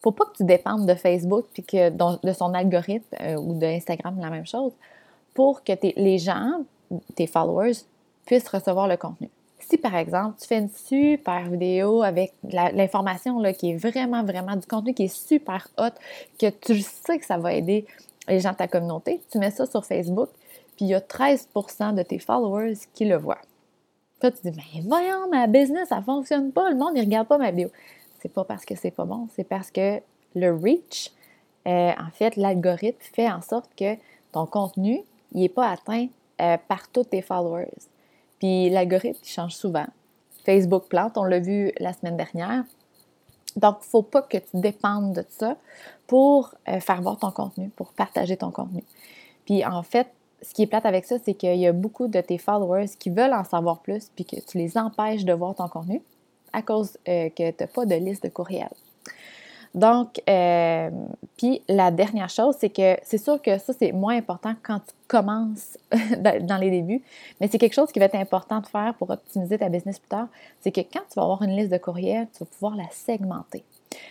faut 0.01 0.11
pas 0.11 0.25
que 0.25 0.37
tu 0.37 0.43
dépendes 0.43 0.85
de 0.85 0.93
Facebook 0.93 1.45
puis 1.53 1.63
que 1.63 1.89
de 1.89 2.33
son 2.33 2.53
algorithme 2.53 3.15
euh, 3.21 3.35
ou 3.35 3.53
d'Instagram, 3.53 4.17
la 4.19 4.29
même 4.29 4.45
chose, 4.45 4.71
pour 5.33 5.63
que 5.63 5.73
les 5.95 6.17
gens, 6.17 6.61
tes 7.15 7.27
followers, 7.27 7.73
puissent 8.25 8.49
recevoir 8.49 8.87
le 8.87 8.97
contenu. 8.97 9.29
Si 9.59 9.77
par 9.77 9.95
exemple, 9.95 10.35
tu 10.39 10.47
fais 10.47 10.59
une 10.59 10.69
super 10.69 11.49
vidéo 11.49 12.03
avec 12.03 12.33
l'information 12.43 13.41
qui 13.53 13.71
est 13.71 13.75
vraiment, 13.75 14.23
vraiment 14.23 14.55
du 14.55 14.65
contenu 14.65 14.93
qui 14.93 15.05
est 15.05 15.15
super 15.15 15.67
hot, 15.77 15.89
que 16.39 16.49
tu 16.49 16.81
sais 16.81 17.17
que 17.19 17.25
ça 17.25 17.37
va 17.37 17.53
aider 17.53 17.85
les 18.27 18.39
gens 18.39 18.51
de 18.51 18.57
ta 18.57 18.67
communauté, 18.67 19.21
tu 19.31 19.39
mets 19.39 19.51
ça 19.51 19.65
sur 19.65 19.85
Facebook, 19.85 20.29
puis 20.75 20.85
il 20.85 20.87
y 20.89 20.93
a 20.93 20.99
13% 20.99 21.95
de 21.95 22.03
tes 22.03 22.19
followers 22.19 22.77
qui 22.93 23.05
le 23.05 23.17
voient. 23.17 23.41
Toi, 24.19 24.31
tu 24.31 24.49
dis, 24.49 24.57
mais 24.57 24.81
voyons, 24.81 25.29
ma 25.29 25.47
business, 25.47 25.89
ça 25.89 26.01
fonctionne 26.01 26.51
pas, 26.51 26.69
le 26.69 26.75
monde, 26.75 26.95
ne 26.95 27.01
regarde 27.01 27.27
pas 27.27 27.37
ma 27.37 27.51
vidéo 27.51 27.69
c'est 28.19 28.31
pas 28.31 28.43
parce 28.43 28.65
que 28.65 28.75
c'est 28.75 28.91
pas 28.91 29.05
bon, 29.05 29.27
c'est 29.35 29.43
parce 29.43 29.71
que 29.71 30.01
le 30.35 30.53
reach, 30.53 31.11
euh, 31.67 31.91
en 31.91 32.11
fait, 32.11 32.35
l'algorithme 32.35 33.01
fait 33.01 33.29
en 33.29 33.41
sorte 33.41 33.69
que 33.75 33.95
ton 34.31 34.45
contenu, 34.45 35.01
il 35.33 35.41
n'est 35.41 35.49
pas 35.49 35.69
atteint 35.69 36.07
euh, 36.41 36.57
par 36.67 36.89
tous 36.89 37.05
tes 37.05 37.21
followers. 37.21 37.71
Puis 38.39 38.69
l'algorithme, 38.69 39.19
il 39.23 39.29
change 39.29 39.55
souvent. 39.55 39.87
Facebook 40.45 40.85
plante, 40.87 41.17
on 41.17 41.23
l'a 41.23 41.39
vu 41.39 41.71
la 41.79 41.93
semaine 41.93 42.15
dernière. 42.15 42.63
Donc, 43.55 43.77
il 43.81 43.85
ne 43.85 43.89
faut 43.89 44.03
pas 44.03 44.21
que 44.21 44.37
tu 44.37 44.49
dépendes 44.53 45.13
de 45.13 45.25
ça 45.29 45.57
pour 46.05 46.53
euh, 46.69 46.79
faire 46.79 47.01
voir 47.01 47.17
ton 47.17 47.31
contenu, 47.31 47.69
pour 47.69 47.91
partager 47.91 48.37
ton 48.37 48.51
contenu. 48.51 48.83
Puis 49.45 49.65
en 49.65 49.81
fait, 49.83 50.07
ce 50.41 50.53
qui 50.53 50.63
est 50.63 50.67
plate 50.67 50.85
avec 50.85 51.05
ça, 51.05 51.17
c'est 51.23 51.33
qu'il 51.33 51.57
y 51.57 51.67
a 51.67 51.73
beaucoup 51.73 52.07
de 52.07 52.21
tes 52.21 52.37
followers 52.37 52.89
qui 52.99 53.09
veulent 53.09 53.33
en 53.33 53.43
savoir 53.43 53.79
plus, 53.79 54.09
puis 54.15 54.25
que 54.25 54.39
tu 54.39 54.57
les 54.57 54.77
empêches 54.77 55.25
de 55.25 55.33
voir 55.33 55.55
ton 55.55 55.67
contenu 55.67 56.01
à 56.57 56.61
cause 56.61 56.97
euh, 57.07 57.29
que 57.29 57.51
tu 57.51 57.57
n'as 57.59 57.67
pas 57.67 57.85
de 57.85 57.95
liste 57.95 58.23
de 58.23 58.29
courriel. 58.29 58.69
Donc, 59.75 60.21
euh, 60.27 60.89
puis 61.37 61.61
la 61.67 61.91
dernière 61.91 62.29
chose, 62.29 62.55
c'est 62.57 62.69
que 62.69 62.97
c'est 63.03 63.19
sûr 63.19 63.39
que 63.39 63.59
ça, 63.59 63.73
c'est 63.77 63.91
moins 63.91 64.17
important 64.17 64.55
quand 64.63 64.79
tu 64.79 64.93
commences 65.07 65.77
dans 66.41 66.57
les 66.59 66.71
débuts, 66.71 67.03
mais 67.39 67.47
c'est 67.47 67.59
quelque 67.59 67.75
chose 67.75 67.91
qui 67.91 67.99
va 67.99 68.05
être 68.05 68.15
important 68.15 68.59
de 68.59 68.65
faire 68.65 68.95
pour 68.97 69.11
optimiser 69.11 69.57
ta 69.59 69.69
business 69.69 69.99
plus 69.99 70.09
tard. 70.09 70.27
C'est 70.61 70.71
que 70.71 70.81
quand 70.81 71.01
tu 71.09 71.15
vas 71.15 71.23
avoir 71.23 71.43
une 71.43 71.55
liste 71.55 71.71
de 71.71 71.77
courriels, 71.77 72.27
tu 72.33 72.39
vas 72.39 72.47
pouvoir 72.47 72.75
la 72.75 72.89
segmenter. 72.91 73.63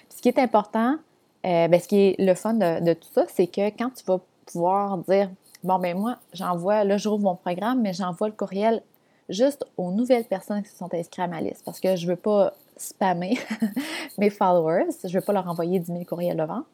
ce 0.09 0.23
qui 0.23 0.29
est 0.29 0.39
important, 0.39 0.99
euh, 1.45 1.69
ben, 1.69 1.81
ce 1.81 1.89
qui 1.89 1.99
est 1.99 2.17
le 2.19 2.35
fun 2.35 2.55
de, 2.55 2.93
tout 2.93 3.09
ça, 3.13 3.25
c'est 3.29 3.49
que 3.49 3.69
quand 3.71 3.91
tu 3.91 4.05
vas 4.05 4.21
pouvoir 4.47 4.99
dire 4.99 5.31
Bon, 5.65 5.81
ben 5.81 5.99
moi, 5.99 6.19
j'envoie, 6.33 6.85
là, 6.85 6.97
je 6.97 7.09
rouvre 7.09 7.25
mon 7.25 7.35
programme, 7.35 7.81
mais 7.81 7.93
j'envoie 7.93 8.29
le 8.29 8.35
courriel 8.35 8.83
juste 9.29 9.65
aux 9.77 9.91
nouvelles 9.91 10.25
personnes 10.25 10.63
qui 10.63 10.71
se 10.71 10.77
sont 10.77 10.93
inscrites 10.93 11.19
à 11.19 11.27
ma 11.27 11.41
liste 11.41 11.65
parce 11.65 11.81
que 11.81 11.97
je 11.97 12.07
ne 12.07 12.13
veux 12.13 12.17
pas 12.17 12.55
spammer 12.77 13.39
mes 14.19 14.31
followers, 14.31 14.89
je 15.03 15.09
ne 15.09 15.13
veux 15.15 15.25
pas 15.25 15.33
leur 15.33 15.49
envoyer 15.49 15.79
10 15.79 15.87
000 15.87 16.05
courriels 16.05 16.37
de 16.37 16.45
vente. 16.45 16.67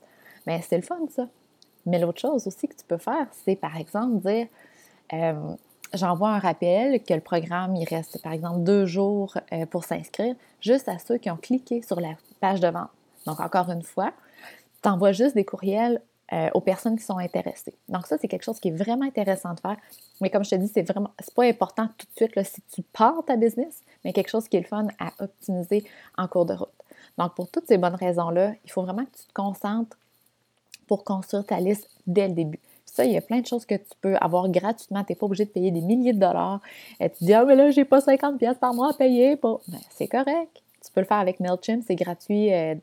Mais 0.46 0.60
c'est 0.62 0.76
le 0.76 0.82
fun, 0.82 0.98
ça. 1.10 1.28
Mais 1.86 1.98
l'autre 1.98 2.20
chose 2.20 2.46
aussi 2.46 2.68
que 2.68 2.74
tu 2.74 2.84
peux 2.86 2.98
faire, 2.98 3.26
c'est 3.44 3.56
par 3.56 3.76
exemple 3.76 4.18
dire 4.20 4.46
euh, 5.12 5.54
j'envoie 5.94 6.30
un 6.30 6.38
rappel 6.38 7.02
que 7.02 7.14
le 7.14 7.20
programme, 7.20 7.76
il 7.76 7.84
reste 7.84 8.22
par 8.22 8.32
exemple 8.32 8.60
deux 8.60 8.86
jours 8.86 9.36
euh, 9.52 9.66
pour 9.66 9.84
s'inscrire, 9.84 10.34
juste 10.60 10.88
à 10.88 10.98
ceux 10.98 11.18
qui 11.18 11.30
ont 11.30 11.36
cliqué 11.36 11.82
sur 11.82 12.00
la 12.00 12.14
page 12.40 12.60
de 12.60 12.68
vente. 12.68 12.90
Donc, 13.26 13.40
encore 13.40 13.70
une 13.70 13.82
fois, 13.82 14.12
tu 14.82 14.88
envoies 14.88 15.12
juste 15.12 15.34
des 15.34 15.44
courriels 15.44 16.00
euh, 16.32 16.48
aux 16.54 16.60
personnes 16.60 16.96
qui 16.96 17.04
sont 17.04 17.18
intéressées. 17.18 17.74
Donc, 17.88 18.06
ça, 18.06 18.16
c'est 18.18 18.28
quelque 18.28 18.44
chose 18.44 18.58
qui 18.58 18.68
est 18.68 18.76
vraiment 18.76 19.04
intéressant 19.04 19.52
de 19.54 19.60
faire. 19.60 19.76
Mais 20.20 20.30
comme 20.30 20.44
je 20.44 20.50
te 20.50 20.54
dis, 20.54 20.68
c'est 20.68 20.82
vraiment, 20.82 21.10
c'est 21.18 21.34
pas 21.34 21.44
important 21.44 21.88
tout 21.98 22.06
de 22.06 22.32
suite 22.32 22.46
si 22.46 22.62
tu 22.72 22.82
pars 22.82 23.22
ta 23.26 23.36
business, 23.36 23.82
mais 24.04 24.12
quelque 24.12 24.30
chose 24.30 24.48
qui 24.48 24.56
est 24.56 24.60
le 24.60 24.66
fun 24.66 24.86
à 24.98 25.12
optimiser 25.18 25.84
en 26.16 26.26
cours 26.28 26.46
de 26.46 26.54
route. 26.54 26.68
Donc, 27.18 27.34
pour 27.34 27.48
toutes 27.48 27.66
ces 27.66 27.76
bonnes 27.76 27.94
raisons-là, 27.94 28.54
il 28.64 28.70
faut 28.70 28.82
vraiment 28.82 29.04
que 29.04 29.16
tu 29.16 29.26
te 29.26 29.32
concentres 29.34 29.98
pour 30.86 31.04
construire 31.04 31.44
ta 31.44 31.60
liste 31.60 31.88
dès 32.06 32.28
le 32.28 32.34
début. 32.34 32.60
Ça, 32.86 33.04
il 33.04 33.12
y 33.12 33.16
a 33.16 33.20
plein 33.20 33.40
de 33.40 33.46
choses 33.46 33.64
que 33.64 33.74
tu 33.74 33.90
peux 34.00 34.16
avoir 34.16 34.48
gratuitement. 34.48 35.02
Tu 35.04 35.12
n'es 35.12 35.16
pas 35.16 35.26
obligé 35.26 35.44
de 35.44 35.50
payer 35.50 35.70
des 35.70 35.80
milliers 35.80 36.12
de 36.12 36.18
dollars. 36.18 36.60
Et 37.00 37.08
tu 37.10 37.24
dis, 37.24 37.32
ah, 37.32 37.44
mais 37.44 37.56
là, 37.56 37.70
j'ai 37.70 37.84
pas 37.84 38.00
50 38.00 38.38
pièces 38.38 38.58
par 38.58 38.74
mois 38.74 38.90
à 38.90 38.92
payer. 38.92 39.36
Ben, 39.36 39.58
c'est 39.90 40.08
correct. 40.08 40.62
Tu 40.84 40.92
peux 40.92 41.00
le 41.00 41.06
faire 41.06 41.18
avec 41.18 41.40
MailChimp, 41.40 41.84
c'est 41.86 41.94
gratuit. 41.94 42.52
Euh, 42.52 42.74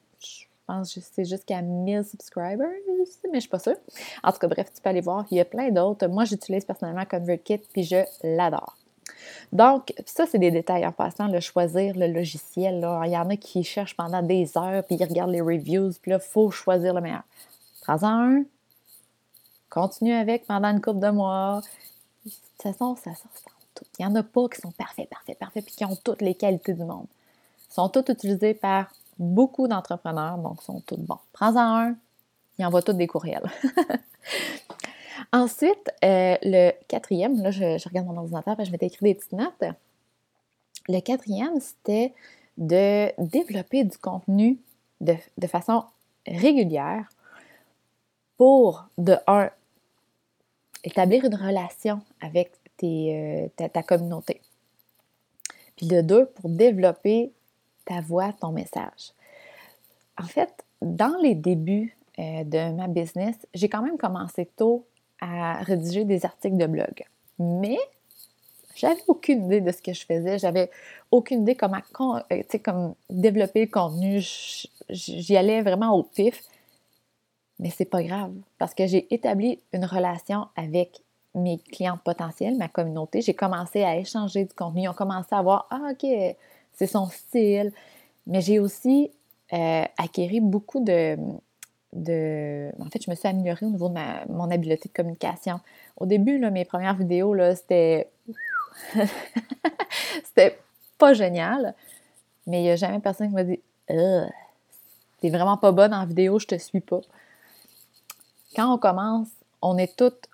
pense 0.69 0.93
que 0.93 0.99
c'est 1.01 1.25
jusqu'à 1.25 1.61
1000 1.61 2.03
subscribers, 2.03 2.67
mais 3.31 3.35
je 3.35 3.39
suis 3.39 3.49
pas 3.49 3.59
sûre. 3.59 3.77
En 4.23 4.31
tout 4.31 4.37
cas, 4.37 4.47
bref, 4.47 4.71
tu 4.73 4.81
peux 4.81 4.89
aller 4.89 5.01
voir. 5.01 5.25
Il 5.31 5.37
y 5.37 5.39
a 5.39 5.45
plein 5.45 5.71
d'autres. 5.71 6.07
Moi, 6.07 6.25
j'utilise 6.25 6.63
personnellement 6.63 7.05
ConvertKit, 7.05 7.61
puis 7.73 7.83
je 7.83 8.03
l'adore. 8.23 8.77
Donc, 9.51 9.93
ça, 10.05 10.25
c'est 10.27 10.37
des 10.37 10.51
détails 10.51 10.85
en 10.85 10.91
passant, 10.91 11.27
le 11.27 11.39
choisir 11.39 11.95
le 11.95 12.07
logiciel. 12.07 12.79
Là. 12.79 13.01
Il 13.05 13.11
y 13.11 13.17
en 13.17 13.29
a 13.29 13.35
qui 13.35 13.63
cherchent 13.63 13.97
pendant 13.97 14.21
des 14.21 14.57
heures, 14.57 14.83
puis 14.83 14.95
ils 14.95 15.03
regardent 15.03 15.31
les 15.31 15.41
reviews, 15.41 15.91
puis 16.01 16.11
là, 16.11 16.19
il 16.21 16.29
faut 16.29 16.51
choisir 16.51 16.93
le 16.93 17.01
meilleur. 17.01 17.23
Prends-en 17.81 18.07
un, 18.07 18.43
continue 19.69 20.13
avec 20.13 20.45
pendant 20.45 20.69
une 20.69 20.81
couple 20.81 20.99
de 20.99 21.09
mois. 21.09 21.61
De 22.25 22.31
toute 22.31 22.61
façon, 22.61 22.95
ça 22.95 23.15
sort 23.15 23.31
tout. 23.73 23.85
Il 23.97 24.05
n'y 24.05 24.11
en 24.11 24.15
a 24.15 24.23
pas 24.23 24.47
qui 24.49 24.61
sont 24.61 24.71
parfaits, 24.71 25.09
parfaits, 25.09 25.39
parfaits, 25.39 25.65
puis 25.65 25.75
qui 25.75 25.85
ont 25.85 25.95
toutes 25.95 26.21
les 26.21 26.35
qualités 26.35 26.73
du 26.73 26.83
monde. 26.83 27.07
Ils 27.71 27.73
sont 27.73 27.89
tous 27.89 28.11
utilisés 28.11 28.53
par 28.53 28.91
beaucoup 29.19 29.67
d'entrepreneurs, 29.67 30.37
donc 30.37 30.63
sont 30.63 30.81
tous 30.81 30.97
bons. 30.97 31.19
Prends-en 31.33 31.59
un, 31.59 31.95
il 32.57 32.65
envoie 32.65 32.81
tous 32.81 32.93
des 32.93 33.07
courriels. 33.07 33.49
Ensuite, 35.33 35.91
euh, 36.03 36.37
le 36.41 36.71
quatrième, 36.87 37.41
là, 37.43 37.51
je, 37.51 37.87
regarde 37.87 38.07
mon 38.07 38.17
ordinateur, 38.17 38.55
je 38.63 38.71
m'étais 38.71 38.87
écrit 38.87 39.05
des 39.05 39.15
petites 39.15 39.33
notes. 39.33 39.63
Le 40.87 40.99
quatrième, 41.01 41.59
c'était 41.59 42.13
de 42.57 43.11
développer 43.21 43.83
du 43.83 43.97
contenu 43.97 44.59
de, 45.01 45.15
façon 45.47 45.83
régulière 46.25 47.07
pour, 48.37 48.85
de 48.97 49.15
un, 49.27 49.49
établir 50.83 51.25
une 51.25 51.35
relation 51.35 52.01
avec 52.21 52.51
tes, 52.77 53.49
euh, 53.59 53.67
ta, 53.67 53.83
communauté. 53.83 54.41
Puis 55.75 55.87
de 55.87 56.01
deux, 56.01 56.25
pour 56.25 56.49
développer 56.49 57.31
ta 57.89 58.01
voix, 58.01 58.31
ton 58.31 58.51
message. 58.51 59.13
En 60.17 60.27
fait, 60.27 60.63
dans 60.81 61.17
les 61.21 61.33
débuts 61.33 61.97
euh, 62.19 62.43
de 62.43 62.71
ma 62.73 62.87
business, 62.87 63.35
j'ai 63.53 63.67
quand 63.67 63.81
même 63.81 63.97
commencé 63.97 64.45
tôt 64.45 64.85
à 65.19 65.55
rédiger 65.63 66.05
des 66.05 66.23
articles 66.23 66.57
de 66.57 66.67
blog. 66.67 67.03
Mais 67.39 67.77
j'avais 68.75 69.01
aucune 69.07 69.45
idée 69.45 69.61
de 69.61 69.71
ce 69.71 69.81
que 69.81 69.91
je 69.91 70.05
faisais. 70.05 70.37
J'avais 70.37 70.69
aucune 71.09 71.41
idée 71.41 71.55
comment, 71.55 71.81
euh, 72.31 72.43
comme 72.63 72.93
développer 73.09 73.61
le 73.61 73.71
contenu. 73.71 74.21
J'y 74.89 75.35
allais 75.35 75.61
vraiment 75.61 75.95
au 75.95 76.03
pif. 76.03 76.43
Mais 77.57 77.71
c'est 77.71 77.85
pas 77.85 78.03
grave 78.03 78.33
parce 78.57 78.73
que 78.73 78.87
j'ai 78.87 79.13
établi 79.13 79.59
une 79.73 79.83
relation 79.83 80.47
avec 80.55 81.01
mes 81.35 81.57
clients 81.57 81.99
potentiels, 82.03 82.55
ma 82.55 82.69
communauté. 82.69 83.21
J'ai 83.21 83.33
commencé 83.33 83.83
à 83.83 83.97
échanger 83.97 84.45
du 84.45 84.53
contenu. 84.53 84.83
Ils 84.83 84.89
ont 84.89 84.93
commencé 84.93 85.29
à 85.31 85.41
voir 85.41 85.67
Ah, 85.69 85.91
OK, 85.91 86.07
c'est 86.79 86.87
son 86.87 87.09
style. 87.09 87.73
Mais 88.25 88.39
j'ai 88.41 88.59
aussi 88.59 89.11
euh, 89.51 89.83
acquéri 89.97 90.39
beaucoup 90.39 90.81
de, 90.81 91.17
de. 91.91 92.71
En 92.79 92.89
fait, 92.89 93.03
je 93.03 93.09
me 93.09 93.15
suis 93.15 93.27
améliorée 93.27 93.65
au 93.65 93.69
niveau 93.69 93.89
de 93.89 93.93
ma, 93.93 94.25
mon 94.27 94.49
habileté 94.49 94.87
de 94.87 94.93
communication. 94.93 95.59
Au 95.97 96.05
début, 96.05 96.39
mes 96.39 96.65
premières 96.65 96.95
vidéos, 96.95 97.35
c'était. 97.53 98.09
c'était 100.23 100.57
pas 100.97 101.13
génial. 101.13 101.75
Mais 102.47 102.61
il 102.61 102.63
n'y 102.63 102.71
a 102.71 102.77
jamais 102.77 102.99
personne 102.99 103.27
qui 103.27 103.35
m'a 103.35 103.43
dit 103.43 103.59
T'es 103.87 105.29
vraiment 105.29 105.57
pas 105.57 105.73
bonne 105.73 105.93
en 105.93 106.05
vidéo, 106.05 106.39
je 106.39 106.47
te 106.47 106.55
suis 106.55 106.79
pas. 106.79 107.01
Quand 108.55 108.73
on 108.73 108.77
commence, 108.77 109.27
on 109.61 109.77
est 109.77 109.97
toutes 109.97 110.29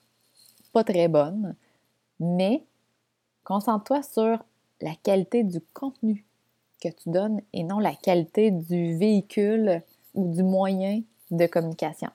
pas 0.73 0.83
très 0.83 1.07
bonnes, 1.07 1.55
mais 2.19 2.63
concentre-toi 3.43 4.03
sur 4.03 4.43
la 4.81 4.93
qualité 5.03 5.43
du 5.43 5.59
contenu 5.73 6.25
tu 6.89 7.09
donnes 7.09 7.41
et 7.53 7.63
non 7.63 7.79
la 7.79 7.93
qualité 7.93 8.51
du 8.51 8.97
véhicule 8.97 9.81
ou 10.13 10.33
du 10.33 10.43
moyen 10.43 11.01
de 11.31 11.45
communication. 11.45 12.09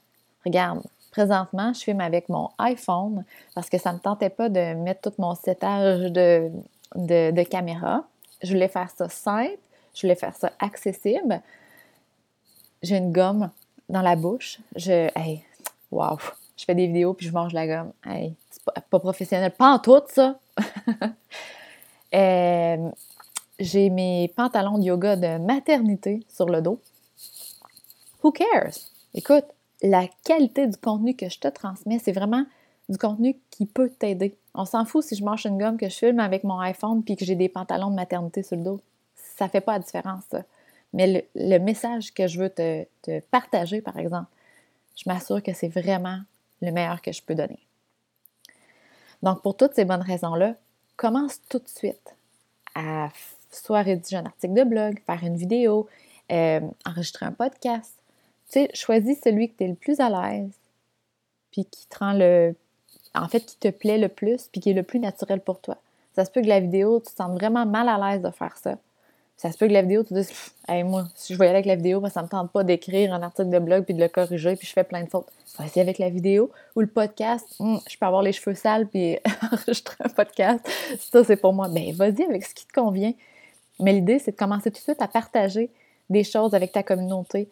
Regarde, 0.44 0.82
présentement, 1.10 1.72
je 1.72 1.80
filme 1.80 2.00
avec 2.00 2.28
mon 2.28 2.50
iPhone 2.58 3.24
parce 3.54 3.68
que 3.68 3.78
ça 3.78 3.90
ne 3.90 3.96
me 3.96 4.00
tentait 4.00 4.30
pas 4.30 4.48
de 4.48 4.74
mettre 4.74 5.10
tout 5.10 5.14
mon 5.18 5.34
setage 5.34 6.10
de, 6.12 6.50
de, 6.94 7.42
caméra. 7.42 8.04
Je 8.42 8.52
voulais 8.52 8.68
faire 8.68 8.90
ça 8.90 9.08
simple, 9.08 9.58
je 9.94 10.02
voulais 10.02 10.14
faire 10.14 10.34
ça 10.34 10.52
accessible. 10.58 11.40
J'ai 12.82 12.96
une 12.96 13.12
gomme 13.12 13.50
dans 13.88 14.02
la 14.02 14.16
bouche. 14.16 14.60
Je, 14.76 15.08
wow, 15.90 16.18
je 16.56 16.64
fais 16.64 16.74
des 16.74 16.86
vidéos 16.86 17.14
puis 17.14 17.26
je 17.26 17.32
mange 17.32 17.52
la 17.52 17.66
gomme. 17.66 17.92
Hey, 18.06 18.34
c'est 18.50 18.62
pas, 18.62 18.72
pas 18.72 18.98
professionnel, 19.00 19.50
pas 19.50 19.72
en 19.72 19.78
tout 19.78 20.00
ça. 20.08 20.38
euh, 22.14 22.90
j'ai 23.60 23.90
mes 23.90 24.28
pantalons 24.34 24.78
de 24.78 24.84
yoga 24.84 25.16
de 25.16 25.38
maternité 25.38 26.24
sur 26.28 26.46
le 26.46 26.62
dos. 26.62 26.80
Who 28.22 28.32
cares? 28.32 28.74
Écoute, 29.14 29.44
la 29.82 30.08
qualité 30.24 30.66
du 30.66 30.76
contenu 30.76 31.14
que 31.14 31.28
je 31.28 31.38
te 31.38 31.48
transmets, 31.48 31.98
c'est 31.98 32.12
vraiment 32.12 32.44
du 32.88 32.98
contenu 32.98 33.38
qui 33.50 33.66
peut 33.66 33.90
t'aider. 33.90 34.36
On 34.54 34.64
s'en 34.64 34.84
fout 34.84 35.04
si 35.04 35.14
je 35.14 35.22
marche 35.22 35.44
une 35.44 35.58
gomme, 35.58 35.76
que 35.76 35.88
je 35.88 35.96
filme 35.96 36.20
avec 36.20 36.42
mon 36.42 36.58
iPhone 36.58 37.04
puis 37.04 37.16
que 37.16 37.24
j'ai 37.24 37.36
des 37.36 37.48
pantalons 37.48 37.90
de 37.90 37.94
maternité 37.94 38.42
sur 38.42 38.56
le 38.56 38.64
dos. 38.64 38.80
Ça 39.14 39.48
fait 39.48 39.60
pas 39.60 39.74
la 39.74 39.78
différence. 39.80 40.24
Mais 40.92 41.28
le, 41.34 41.58
message 41.58 42.12
que 42.12 42.26
je 42.26 42.40
veux 42.40 42.50
te, 42.50 42.84
te 43.02 43.20
partager, 43.20 43.80
par 43.80 43.96
exemple, 43.98 44.28
je 44.96 45.04
m'assure 45.06 45.42
que 45.42 45.52
c'est 45.52 45.68
vraiment 45.68 46.18
le 46.62 46.72
meilleur 46.72 47.00
que 47.00 47.12
je 47.12 47.22
peux 47.22 47.34
donner. 47.34 47.60
Donc, 49.22 49.42
pour 49.42 49.56
toutes 49.56 49.74
ces 49.74 49.84
bonnes 49.84 50.02
raisons-là, 50.02 50.54
commence 50.96 51.40
tout 51.48 51.58
de 51.58 51.68
suite 51.68 52.14
à 52.74 53.08
soit 53.50 53.82
rédiger 53.82 54.16
un 54.16 54.26
article 54.26 54.54
de 54.54 54.64
blog, 54.64 55.00
faire 55.06 55.22
une 55.22 55.36
vidéo, 55.36 55.88
euh, 56.32 56.60
enregistrer 56.86 57.26
un 57.26 57.32
podcast. 57.32 57.94
Tu 58.50 58.60
sais, 58.60 58.70
choisis 58.74 59.18
celui 59.22 59.48
que 59.48 59.56
tu 59.58 59.64
es 59.64 59.68
le 59.68 59.74
plus 59.74 60.00
à 60.00 60.08
l'aise, 60.08 60.52
puis 61.50 61.64
qui 61.64 61.86
te 61.86 61.98
rend 61.98 62.12
le. 62.12 62.54
En 63.14 63.28
fait, 63.28 63.40
qui 63.40 63.56
te 63.56 63.68
plaît 63.68 63.98
le 63.98 64.08
plus, 64.08 64.48
puis 64.52 64.60
qui 64.60 64.70
est 64.70 64.74
le 64.74 64.84
plus 64.84 65.00
naturel 65.00 65.40
pour 65.40 65.60
toi. 65.60 65.76
Ça 66.14 66.24
se 66.24 66.30
peut 66.30 66.42
que 66.42 66.46
la 66.46 66.60
vidéo, 66.60 67.00
tu 67.00 67.12
te 67.12 67.16
sens 67.16 67.32
vraiment 67.32 67.66
mal 67.66 67.88
à 67.88 67.98
l'aise 67.98 68.22
de 68.22 68.30
faire 68.30 68.56
ça. 68.56 68.76
Ça 69.36 69.50
se 69.50 69.56
peut 69.56 69.68
que 69.68 69.72
la 69.72 69.80
vidéo, 69.80 70.02
tu 70.02 70.10
te 70.10 70.14
dises, 70.14 70.30
hey, 70.68 70.82
moi, 70.84 71.06
si 71.14 71.32
je 71.32 71.38
voyais 71.38 71.50
avec 71.50 71.64
la 71.64 71.74
vidéo, 71.74 72.06
ça 72.08 72.20
ne 72.20 72.26
me 72.26 72.30
tente 72.30 72.52
pas 72.52 72.62
d'écrire 72.62 73.14
un 73.14 73.22
article 73.22 73.48
de 73.48 73.58
blog 73.58 73.84
puis 73.84 73.94
de 73.94 74.00
le 74.00 74.08
corriger, 74.08 74.54
puis 74.54 74.66
je 74.66 74.72
fais 74.72 74.84
plein 74.84 75.02
de 75.02 75.08
fautes. 75.08 75.28
Va 75.58 75.64
essayer 75.64 75.80
avec 75.80 75.98
la 75.98 76.10
vidéo 76.10 76.50
ou 76.76 76.80
le 76.80 76.86
podcast. 76.86 77.46
Hmm, 77.58 77.78
je 77.88 77.96
peux 77.96 78.04
avoir 78.04 78.22
les 78.22 78.32
cheveux 78.32 78.54
sales 78.54 78.86
puis 78.86 79.16
enregistrer 79.50 79.96
un 80.04 80.10
podcast. 80.10 80.60
Ça, 80.98 81.24
c'est 81.24 81.36
pour 81.36 81.54
moi. 81.54 81.68
Ben, 81.68 81.92
vas-y 81.94 82.22
avec 82.22 82.44
ce 82.44 82.54
qui 82.54 82.66
te 82.66 82.72
convient. 82.72 83.14
Mais 83.80 83.92
l'idée, 83.92 84.18
c'est 84.18 84.32
de 84.32 84.36
commencer 84.36 84.70
tout 84.70 84.78
de 84.78 84.82
suite 84.82 85.02
à 85.02 85.08
partager 85.08 85.70
des 86.08 86.24
choses 86.24 86.54
avec 86.54 86.72
ta 86.72 86.82
communauté 86.82 87.48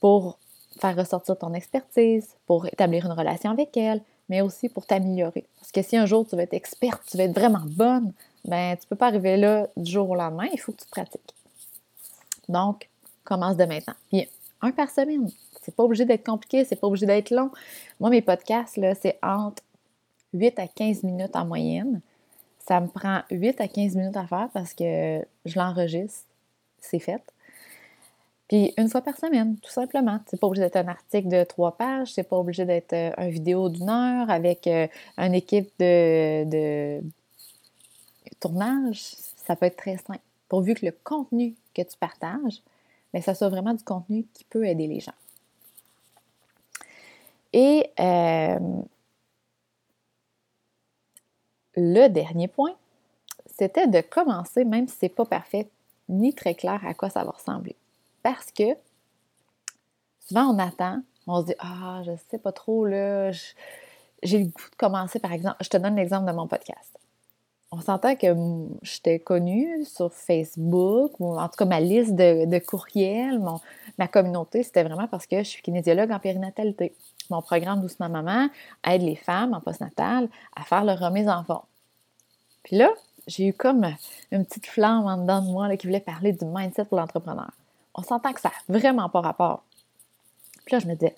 pour 0.00 0.38
faire 0.80 0.96
ressortir 0.96 1.38
ton 1.38 1.54
expertise, 1.54 2.28
pour 2.46 2.66
établir 2.66 3.06
une 3.06 3.12
relation 3.12 3.50
avec 3.50 3.76
elle, 3.76 4.02
mais 4.28 4.40
aussi 4.40 4.68
pour 4.68 4.86
t'améliorer. 4.86 5.44
Parce 5.60 5.72
que 5.72 5.82
si 5.82 5.96
un 5.96 6.06
jour 6.06 6.26
tu 6.26 6.36
veux 6.36 6.42
être 6.42 6.54
experte, 6.54 7.02
tu 7.10 7.16
veux 7.16 7.24
être 7.24 7.34
vraiment 7.38 7.62
bonne, 7.66 8.12
ben 8.44 8.76
tu 8.76 8.86
peux 8.86 8.96
pas 8.96 9.08
arriver 9.08 9.36
là 9.36 9.68
du 9.76 9.90
jour 9.90 10.10
au 10.10 10.14
lendemain, 10.14 10.48
il 10.52 10.58
faut 10.58 10.72
que 10.72 10.82
tu 10.82 10.88
pratiques. 10.88 11.34
Donc, 12.48 12.88
commence 13.24 13.56
de 13.56 13.64
maintenant. 13.64 13.94
Puis 14.08 14.28
Un 14.60 14.70
par 14.72 14.90
semaine. 14.90 15.30
C'est 15.62 15.74
pas 15.74 15.82
obligé 15.82 16.04
d'être 16.04 16.26
compliqué, 16.26 16.64
c'est 16.64 16.76
pas 16.76 16.86
obligé 16.86 17.06
d'être 17.06 17.30
long. 17.30 17.50
Moi, 17.98 18.10
mes 18.10 18.20
podcasts, 18.20 18.76
là, 18.76 18.94
c'est 18.94 19.18
entre 19.22 19.62
8 20.34 20.58
à 20.58 20.66
15 20.66 21.02
minutes 21.04 21.36
en 21.36 21.46
moyenne. 21.46 22.00
Ça 22.66 22.80
me 22.80 22.88
prend 22.88 23.22
8 23.30 23.60
à 23.60 23.68
15 23.68 23.96
minutes 23.96 24.16
à 24.16 24.26
faire 24.26 24.48
parce 24.52 24.72
que 24.72 25.24
je 25.44 25.58
l'enregistre. 25.58 26.24
C'est 26.78 26.98
fait. 26.98 27.22
Puis 28.48 28.74
une 28.76 28.88
fois 28.88 29.00
par 29.00 29.16
semaine, 29.16 29.56
tout 29.56 29.70
simplement. 29.70 30.20
C'est 30.26 30.38
pas 30.38 30.46
obligé 30.46 30.62
d'être 30.62 30.76
un 30.76 30.88
article 30.88 31.28
de 31.28 31.44
trois 31.44 31.76
pages, 31.76 32.12
c'est 32.12 32.24
pas 32.24 32.36
obligé 32.36 32.64
d'être 32.64 32.92
euh, 32.92 33.10
une 33.18 33.30
vidéo 33.30 33.68
d'une 33.68 33.88
heure 33.88 34.30
avec 34.30 34.66
euh, 34.66 34.86
une 35.16 35.34
équipe 35.34 35.70
de, 35.78 36.44
de 36.44 37.00
tournage. 38.40 39.12
Ça 39.36 39.56
peut 39.56 39.66
être 39.66 39.76
très 39.76 39.96
simple. 39.96 40.20
Pourvu 40.48 40.74
que 40.74 40.86
le 40.86 40.92
contenu 41.04 41.54
que 41.74 41.82
tu 41.82 41.96
partages, 41.98 42.62
mais 43.12 43.20
ça 43.22 43.34
soit 43.34 43.48
vraiment 43.48 43.74
du 43.74 43.82
contenu 43.82 44.26
qui 44.34 44.44
peut 44.44 44.66
aider 44.66 44.86
les 44.86 45.00
gens. 45.00 45.12
Et 47.52 47.90
euh, 48.00 48.58
le 51.76 52.08
dernier 52.08 52.48
point, 52.48 52.74
c'était 53.46 53.86
de 53.86 54.00
commencer, 54.00 54.64
même 54.64 54.88
si 54.88 54.96
ce 54.96 55.04
n'est 55.04 55.10
pas 55.10 55.24
parfait 55.24 55.68
ni 56.08 56.34
très 56.34 56.54
clair 56.54 56.80
à 56.86 56.94
quoi 56.94 57.10
ça 57.10 57.24
va 57.24 57.30
ressembler. 57.30 57.76
Parce 58.22 58.50
que 58.50 58.76
souvent 60.20 60.46
on 60.46 60.58
attend, 60.58 61.02
on 61.26 61.40
se 61.40 61.46
dit 61.46 61.54
Ah, 61.58 62.02
je 62.04 62.12
sais 62.30 62.38
pas 62.38 62.52
trop, 62.52 62.84
là, 62.84 63.30
j'ai 64.22 64.38
le 64.38 64.44
goût 64.46 64.70
de 64.70 64.76
commencer, 64.76 65.18
par 65.18 65.32
exemple. 65.32 65.56
Je 65.60 65.68
te 65.68 65.76
donne 65.76 65.96
l'exemple 65.96 66.26
de 66.26 66.36
mon 66.36 66.46
podcast 66.46 66.98
on 67.74 67.80
s'entend 67.80 68.14
que 68.14 68.26
j'étais 68.82 69.18
connue 69.18 69.84
sur 69.84 70.12
Facebook, 70.12 71.18
ou 71.18 71.38
en 71.38 71.48
tout 71.48 71.56
cas 71.58 71.64
ma 71.64 71.80
liste 71.80 72.14
de, 72.14 72.58
courriels, 72.58 73.40
ma 73.98 74.08
communauté, 74.08 74.62
c'était 74.62 74.84
vraiment 74.84 75.08
parce 75.08 75.26
que 75.26 75.38
je 75.38 75.48
suis 75.48 75.62
kinésiologue 75.62 76.10
en 76.10 76.18
périnatalité. 76.18 76.94
Mon 77.30 77.42
programme 77.42 77.80
Doucement 77.80 78.08
Maman 78.08 78.48
aide 78.84 79.02
les 79.02 79.16
femmes 79.16 79.54
en 79.54 79.60
postnatal 79.60 80.28
à 80.54 80.62
faire 80.62 80.84
leur 80.84 80.98
remise 80.98 81.28
en 81.28 81.44
forme. 81.44 81.66
Puis 82.62 82.76
là, 82.76 82.90
j'ai 83.26 83.46
eu 83.48 83.52
comme 83.52 83.86
une 84.30 84.44
petite 84.44 84.66
flamme 84.66 85.06
en 85.06 85.16
dedans 85.18 85.42
de 85.42 85.50
moi 85.50 85.76
qui 85.76 85.86
voulait 85.86 86.00
parler 86.00 86.32
du 86.32 86.44
mindset 86.44 86.84
pour 86.84 86.98
l'entrepreneur. 86.98 87.50
On 87.94 88.02
s'entend 88.02 88.32
que 88.32 88.40
ça 88.40 88.50
n'a 88.68 88.78
vraiment 88.78 89.08
pas 89.08 89.20
rapport. 89.20 89.62
Puis 90.64 90.74
là, 90.74 90.78
je 90.80 90.86
me 90.86 90.94
disais, 90.94 91.14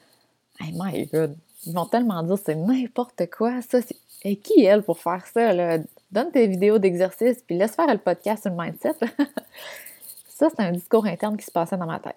hey 0.61 0.73
my 0.75 1.07
god, 1.07 1.37
ils 1.67 1.75
vont 1.75 1.87
tellement 1.87 2.23
dire 2.23 2.39
c'est 2.39 2.55
n'importe 2.55 3.29
quoi, 3.31 3.63
ça, 3.63 3.81
c'est. 3.83 3.97
Et 4.23 4.37
qui 4.37 4.65
elle 4.65 4.83
pour 4.83 4.99
faire 4.99 5.25
ça, 5.27 5.53
là? 5.53 5.79
donne 6.11 6.31
tes 6.31 6.47
vidéos 6.47 6.79
d'exercice, 6.79 7.43
puis 7.43 7.57
laisse 7.57 7.75
faire 7.75 7.93
le 7.93 7.99
podcast 7.99 8.43
sur 8.43 8.51
le 8.51 8.57
mindset. 8.57 8.95
ça, 10.29 10.49
c'est 10.51 10.61
un 10.61 10.73
discours 10.73 11.07
interne 11.07 11.37
qui 11.37 11.45
se 11.45 11.51
passait 11.51 11.77
dans 11.77 11.87
ma 11.87 12.01
tête. 12.01 12.17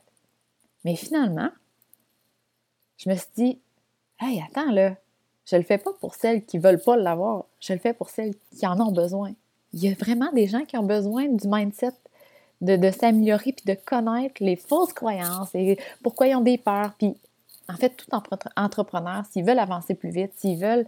Mais 0.85 0.95
finalement, 0.95 1.49
je 2.97 3.09
me 3.09 3.15
suis 3.15 3.29
dit, 3.35 3.59
hey, 4.19 4.41
attends 4.41 4.71
là, 4.71 4.95
je 5.45 5.55
le 5.55 5.63
fais 5.63 5.77
pas 5.77 5.91
pour 5.99 6.15
celles 6.15 6.45
qui 6.45 6.57
veulent 6.57 6.81
pas 6.81 6.95
l'avoir, 6.95 7.45
je 7.59 7.73
le 7.73 7.79
fais 7.79 7.93
pour 7.93 8.09
celles 8.09 8.35
qui 8.57 8.67
en 8.67 8.79
ont 8.79 8.91
besoin. 8.91 9.33
Il 9.73 9.83
y 9.83 9.89
a 9.89 9.93
vraiment 9.93 10.31
des 10.31 10.47
gens 10.47 10.65
qui 10.65 10.77
ont 10.77 10.83
besoin 10.83 11.27
du 11.27 11.47
mindset, 11.47 11.93
de, 12.61 12.91
s'améliorer 12.91 13.53
puis 13.53 13.65
de 13.65 13.73
connaître 13.73 14.43
les 14.43 14.55
fausses 14.55 14.93
croyances 14.93 15.53
et 15.53 15.79
pourquoi 16.03 16.27
ils 16.27 16.35
ont 16.35 16.41
des 16.41 16.57
peurs. 16.57 16.93
Puis, 16.97 17.15
en 17.67 17.75
fait, 17.75 17.89
tout 17.89 18.07
entrepreneur, 18.57 19.23
s'ils 19.31 19.45
veulent 19.45 19.59
avancer 19.59 19.93
plus 19.95 20.09
vite, 20.09 20.31
s'ils 20.35 20.59
veulent 20.59 20.85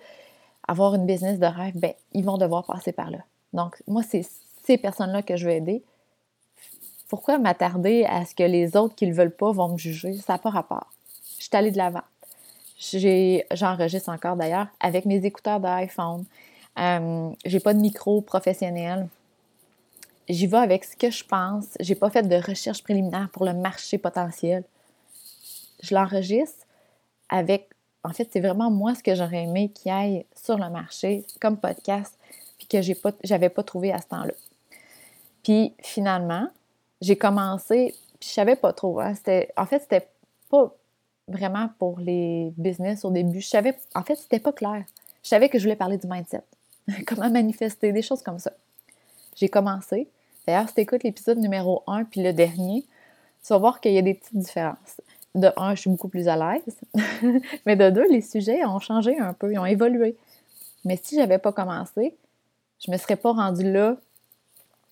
avoir 0.67 0.95
une 0.95 1.05
business 1.05 1.39
de 1.39 1.45
rêve, 1.45 1.77
ben, 1.77 1.93
ils 2.13 2.25
vont 2.25 2.37
devoir 2.37 2.65
passer 2.65 2.91
par 2.91 3.09
là. 3.09 3.19
Donc, 3.53 3.81
moi, 3.87 4.03
c'est 4.03 4.25
ces 4.63 4.77
personnes-là 4.77 5.21
que 5.21 5.37
je 5.37 5.45
veux 5.45 5.53
aider. 5.53 5.83
Pourquoi 7.07 7.37
m'attarder 7.37 8.05
à 8.05 8.25
ce 8.25 8.35
que 8.35 8.43
les 8.43 8.75
autres 8.75 8.95
qui 8.95 9.05
ne 9.05 9.11
le 9.11 9.17
veulent 9.17 9.35
pas 9.35 9.51
vont 9.51 9.69
me 9.69 9.77
juger? 9.77 10.13
Ça 10.13 10.33
n'a 10.33 10.39
pas 10.39 10.49
rapport. 10.49 10.89
Je 11.37 11.43
suis 11.43 11.49
allée 11.53 11.71
de 11.71 11.77
l'avant. 11.77 12.03
J'enregistre 13.51 14.09
encore 14.09 14.35
d'ailleurs 14.35 14.67
avec 14.79 15.05
mes 15.05 15.23
écouteurs 15.23 15.59
d'iPhone. 15.59 16.25
Euh, 16.79 17.29
j'ai 17.45 17.59
pas 17.59 17.73
de 17.73 17.79
micro 17.79 18.21
professionnel. 18.21 19.07
J'y 20.27 20.47
vais 20.47 20.57
avec 20.57 20.83
ce 20.85 20.95
que 20.95 21.11
je 21.11 21.23
pense. 21.23 21.65
J'ai 21.79 21.95
pas 21.95 22.09
fait 22.09 22.23
de 22.23 22.35
recherche 22.35 22.81
préliminaire 22.81 23.29
pour 23.31 23.45
le 23.45 23.53
marché 23.53 23.97
potentiel. 23.97 24.63
Je 25.81 25.93
l'enregistre 25.93 26.65
avec 27.29 27.69
en 28.03 28.13
fait, 28.13 28.27
c'est 28.31 28.39
vraiment 28.39 28.71
moi 28.71 28.95
ce 28.95 29.03
que 29.03 29.13
j'aurais 29.13 29.43
aimé 29.43 29.69
qui 29.69 29.89
aille 29.89 30.25
sur 30.33 30.57
le 30.57 30.69
marché 30.69 31.25
comme 31.39 31.57
podcast, 31.57 32.17
puis 32.57 32.67
que 32.67 32.81
j'ai 32.81 32.95
pas, 32.95 33.11
j'avais 33.23 33.49
pas 33.49 33.63
trouvé 33.63 33.91
à 33.91 34.01
ce 34.01 34.07
temps-là. 34.07 34.33
Puis 35.43 35.73
finalement, 35.81 36.47
j'ai 36.99 37.15
commencé, 37.15 37.95
puis 38.19 38.29
je 38.29 38.33
savais 38.33 38.55
pas 38.55 38.73
trop. 38.73 38.99
Hein, 38.99 39.13
c'était, 39.15 39.51
en 39.55 39.65
fait, 39.65 39.79
c'était 39.81 40.07
pas 40.49 40.73
vraiment 41.27 41.69
pour 41.79 41.99
les 41.99 42.53
business 42.57 43.05
au 43.05 43.11
début. 43.11 43.41
Je 43.41 43.47
savais, 43.47 43.75
en 43.95 44.03
fait, 44.03 44.15
c'était 44.15 44.39
pas 44.39 44.51
clair. 44.51 44.83
Je 45.23 45.29
savais 45.29 45.49
que 45.49 45.57
je 45.59 45.63
voulais 45.63 45.75
parler 45.75 45.97
du 45.97 46.07
mindset, 46.07 46.43
comment 47.07 47.29
manifester, 47.29 47.91
des 47.91 48.01
choses 48.01 48.21
comme 48.21 48.39
ça. 48.39 48.51
J'ai 49.35 49.49
commencé. 49.49 50.07
D'ailleurs, 50.45 50.67
si 50.67 50.75
tu 50.75 50.81
écoutes 50.81 51.03
l'épisode 51.03 51.37
numéro 51.37 51.83
1 51.87 52.05
puis 52.05 52.23
le 52.23 52.33
dernier, 52.33 52.85
tu 53.43 53.53
vas 53.53 53.57
voir 53.57 53.79
qu'il 53.79 53.93
y 53.93 53.97
a 53.97 54.01
des 54.01 54.15
petites 54.15 54.37
différences 54.37 55.01
de 55.35 55.51
un, 55.55 55.75
je 55.75 55.81
suis 55.81 55.89
beaucoup 55.89 56.09
plus 56.09 56.27
à 56.27 56.35
l'aise, 56.35 56.77
mais 57.65 57.75
de 57.75 57.89
deux, 57.89 58.07
les 58.09 58.21
sujets 58.21 58.65
ont 58.65 58.79
changé 58.79 59.17
un 59.17 59.33
peu, 59.33 59.51
ils 59.51 59.59
ont 59.59 59.65
évolué. 59.65 60.17
Mais 60.83 60.99
si 61.01 61.15
je 61.15 61.21
n'avais 61.21 61.37
pas 61.37 61.51
commencé, 61.51 62.15
je 62.83 62.91
ne 62.91 62.95
me 62.95 62.99
serais 62.99 63.15
pas 63.15 63.31
rendue 63.31 63.71
là 63.71 63.95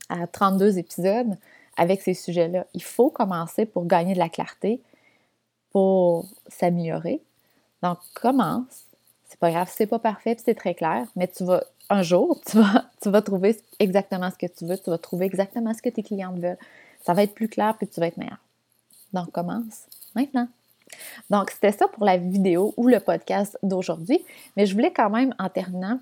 à 0.07 0.27
32 0.27 0.77
épisodes 0.77 1.37
avec 1.77 2.01
ces 2.01 2.13
sujets-là. 2.13 2.65
Il 2.73 2.83
faut 2.83 3.09
commencer 3.09 3.65
pour 3.65 3.85
gagner 3.85 4.13
de 4.13 4.19
la 4.19 4.29
clarté, 4.29 4.81
pour 5.71 6.27
s'améliorer. 6.47 7.21
Donc, 7.83 7.97
commence. 8.13 8.85
C'est 9.27 9.39
pas 9.39 9.51
grave, 9.51 9.71
c'est 9.73 9.87
pas 9.87 9.99
parfait, 9.99 10.35
c'est 10.43 10.55
très 10.55 10.73
clair, 10.73 11.05
mais 11.15 11.27
tu 11.27 11.43
vas, 11.43 11.63
un 11.89 12.01
jour, 12.01 12.39
tu 12.45 12.57
vas, 12.57 12.85
tu 13.01 13.09
vas 13.09 13.21
trouver 13.21 13.57
exactement 13.79 14.29
ce 14.31 14.37
que 14.37 14.51
tu 14.51 14.65
veux, 14.65 14.77
tu 14.77 14.89
vas 14.89 14.97
trouver 14.97 15.25
exactement 15.25 15.73
ce 15.73 15.81
que 15.81 15.89
tes 15.89 16.03
clients 16.03 16.33
veulent. 16.33 16.57
Ça 17.05 17.13
va 17.13 17.23
être 17.23 17.33
plus 17.33 17.47
clair, 17.47 17.75
puis 17.77 17.87
tu 17.87 17.99
vas 17.99 18.07
être 18.07 18.17
meilleur. 18.17 18.39
Donc, 19.13 19.31
commence 19.31 19.87
maintenant. 20.15 20.47
Donc, 21.29 21.51
c'était 21.51 21.71
ça 21.71 21.87
pour 21.87 22.03
la 22.03 22.17
vidéo 22.17 22.73
ou 22.77 22.87
le 22.87 22.99
podcast 22.99 23.57
d'aujourd'hui. 23.63 24.19
Mais 24.57 24.65
je 24.65 24.73
voulais 24.73 24.91
quand 24.91 25.09
même, 25.09 25.33
en 25.37 25.49
terminant, 25.49 25.99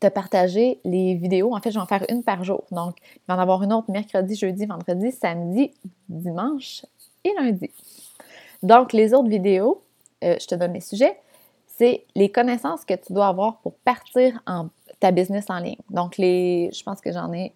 te 0.00 0.06
partager 0.08 0.80
les 0.84 1.14
vidéos. 1.14 1.54
En 1.54 1.60
fait, 1.60 1.70
je 1.70 1.76
vais 1.78 1.82
en 1.82 1.86
faire 1.86 2.04
une 2.08 2.22
par 2.22 2.44
jour. 2.44 2.64
Donc, 2.70 2.96
il 3.16 3.20
va 3.26 3.36
en 3.36 3.38
avoir 3.38 3.62
une 3.62 3.72
autre 3.72 3.90
mercredi, 3.90 4.34
jeudi, 4.34 4.66
vendredi, 4.66 5.12
samedi, 5.12 5.72
dimanche 6.08 6.84
et 7.24 7.32
lundi. 7.34 7.70
Donc, 8.62 8.92
les 8.92 9.14
autres 9.14 9.28
vidéos, 9.28 9.82
euh, 10.24 10.36
je 10.40 10.46
te 10.46 10.54
donne 10.54 10.72
les 10.72 10.80
sujets, 10.80 11.18
c'est 11.66 12.04
les 12.14 12.30
connaissances 12.30 12.84
que 12.84 12.94
tu 12.94 13.12
dois 13.12 13.28
avoir 13.28 13.58
pour 13.58 13.74
partir 13.74 14.42
en 14.46 14.68
ta 15.00 15.10
business 15.12 15.46
en 15.48 15.58
ligne. 15.58 15.78
Donc, 15.90 16.16
les, 16.16 16.70
je 16.72 16.82
pense 16.82 17.00
que 17.00 17.12
j'en 17.12 17.32
ai 17.32 17.52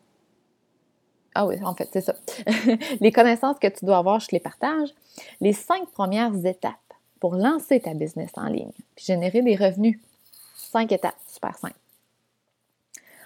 ah 1.35 1.47
oui, 1.47 1.57
en 1.65 1.75
fait, 1.75 1.89
c'est 1.93 2.03
ça. 2.03 2.15
les 3.01 3.11
connaissances 3.11 3.59
que 3.59 3.69
tu 3.69 3.85
dois 3.87 3.99
avoir, 3.99 4.21
je 4.21 4.29
les 4.33 4.41
partage. 4.41 4.91
Les 5.41 5.53
cinq 5.53 5.89
premières 5.91 6.35
étapes 6.45 6.77
pour 7.21 7.37
lancer 7.37 7.81
ta 7.81 7.95
business 7.95 8.31
en 8.35 8.47
ligne, 8.47 8.73
puis 8.95 9.05
générer 9.05 9.43
des 9.43 9.57
revenus. 9.57 9.99
Cinq 10.57 10.93
étapes, 10.93 11.17
super 11.27 11.57
simple. 11.57 11.77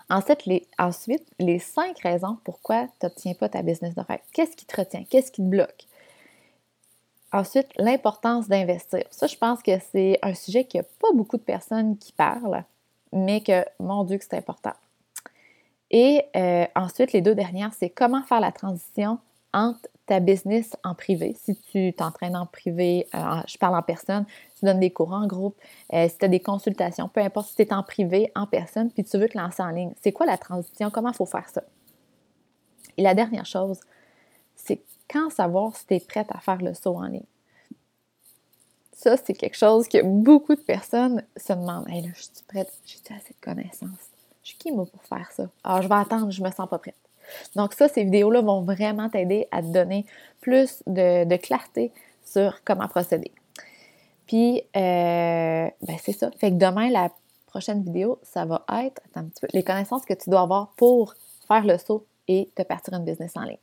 Ensuite 0.08 0.46
les, 0.46 0.66
ensuite, 0.78 1.26
les 1.40 1.58
cinq 1.58 1.98
raisons 2.00 2.38
pourquoi 2.44 2.86
tu 3.00 3.06
n'obtiens 3.06 3.34
pas 3.34 3.48
ta 3.48 3.62
business 3.62 3.94
de 3.94 4.02
rêve. 4.02 4.20
Qu'est-ce 4.32 4.56
qui 4.56 4.66
te 4.66 4.76
retient? 4.76 5.04
Qu'est-ce 5.04 5.32
qui 5.32 5.42
te 5.42 5.48
bloque? 5.48 5.86
Ensuite, 7.32 7.68
l'importance 7.76 8.48
d'investir. 8.48 9.04
Ça, 9.10 9.26
je 9.26 9.36
pense 9.36 9.62
que 9.62 9.72
c'est 9.92 10.18
un 10.22 10.34
sujet 10.34 10.64
qu'il 10.64 10.80
n'y 10.80 10.86
a 10.86 10.88
pas 11.00 11.12
beaucoup 11.14 11.36
de 11.36 11.42
personnes 11.42 11.98
qui 11.98 12.12
parlent, 12.12 12.64
mais 13.12 13.40
que, 13.40 13.64
mon 13.80 14.04
Dieu, 14.04 14.18
que 14.18 14.24
c'est 14.24 14.36
important. 14.36 14.74
Et 15.90 16.24
euh, 16.36 16.66
ensuite, 16.74 17.12
les 17.12 17.20
deux 17.20 17.34
dernières, 17.34 17.72
c'est 17.74 17.90
comment 17.90 18.22
faire 18.22 18.40
la 18.40 18.52
transition 18.52 19.18
entre 19.52 19.88
ta 20.06 20.20
business 20.20 20.76
en 20.84 20.94
privé. 20.94 21.36
Si 21.40 21.56
tu 21.56 21.92
t'entraînes 21.92 22.36
en 22.36 22.46
privé, 22.46 23.08
euh, 23.14 23.40
je 23.46 23.58
parle 23.58 23.76
en 23.76 23.82
personne, 23.82 24.24
tu 24.58 24.64
donnes 24.64 24.80
des 24.80 24.90
cours 24.90 25.12
en 25.12 25.26
groupe, 25.26 25.56
euh, 25.92 26.08
si 26.08 26.18
tu 26.18 26.24
as 26.24 26.28
des 26.28 26.40
consultations, 26.40 27.08
peu 27.08 27.20
importe 27.20 27.48
si 27.48 27.56
tu 27.56 27.62
es 27.62 27.72
en 27.72 27.82
privé, 27.82 28.30
en 28.36 28.46
personne, 28.46 28.90
puis 28.90 29.04
tu 29.04 29.18
veux 29.18 29.28
te 29.28 29.36
lancer 29.36 29.62
en 29.62 29.70
ligne. 29.70 29.92
C'est 30.00 30.12
quoi 30.12 30.26
la 30.26 30.38
transition? 30.38 30.90
Comment 30.90 31.10
il 31.10 31.16
faut 31.16 31.26
faire 31.26 31.48
ça? 31.48 31.62
Et 32.96 33.02
la 33.02 33.14
dernière 33.14 33.46
chose, 33.46 33.80
c'est 34.54 34.80
quand 35.10 35.30
savoir 35.30 35.76
si 35.76 35.86
tu 35.86 35.94
es 35.94 36.00
prête 36.00 36.28
à 36.30 36.40
faire 36.40 36.62
le 36.62 36.74
saut 36.74 36.96
en 36.96 37.06
ligne? 37.06 37.22
Ça, 38.92 39.16
c'est 39.16 39.34
quelque 39.34 39.56
chose 39.56 39.88
que 39.88 40.02
beaucoup 40.02 40.54
de 40.54 40.60
personnes 40.60 41.22
se 41.36 41.52
demandent. 41.52 41.88
Hey, 41.88 42.02
là, 42.02 42.08
je 42.14 42.22
suis 42.22 42.32
prête, 42.48 42.72
j'ai 42.86 43.14
assez 43.14 43.34
de 43.34 43.40
connaissances? 43.44 44.10
Je 44.42 44.48
suis 44.48 44.58
qui, 44.58 44.72
moi, 44.72 44.86
pour 44.86 45.02
faire 45.02 45.30
ça? 45.32 45.50
Alors, 45.64 45.82
je 45.82 45.88
vais 45.88 45.94
attendre, 45.94 46.30
je 46.30 46.42
me 46.42 46.50
sens 46.50 46.68
pas 46.68 46.78
prête. 46.78 46.96
Donc, 47.54 47.74
ça, 47.74 47.88
ces 47.88 48.04
vidéos-là 48.04 48.40
vont 48.40 48.62
vraiment 48.62 49.10
t'aider 49.10 49.48
à 49.50 49.60
te 49.60 49.66
donner 49.66 50.06
plus 50.40 50.82
de, 50.86 51.36
clarté 51.36 51.92
sur 52.24 52.62
comment 52.64 52.88
procéder. 52.88 53.32
Puis, 54.26 54.62
euh, 54.76 55.68
ben, 55.82 55.96
c'est 56.00 56.12
ça. 56.12 56.30
Fait 56.38 56.50
que 56.50 56.56
demain, 56.56 56.88
la 56.90 57.10
prochaine 57.46 57.82
vidéo, 57.82 58.18
ça 58.22 58.44
va 58.44 58.64
être, 58.84 59.02
un 59.14 59.28
les 59.52 59.62
connaissances 59.62 60.04
que 60.04 60.14
tu 60.14 60.30
dois 60.30 60.40
avoir 60.42 60.68
pour 60.76 61.14
faire 61.46 61.64
le 61.64 61.78
saut 61.78 62.06
et 62.28 62.50
te 62.54 62.62
partir 62.62 62.94
une 62.94 63.04
business 63.04 63.32
en 63.36 63.42
ligne. 63.42 63.58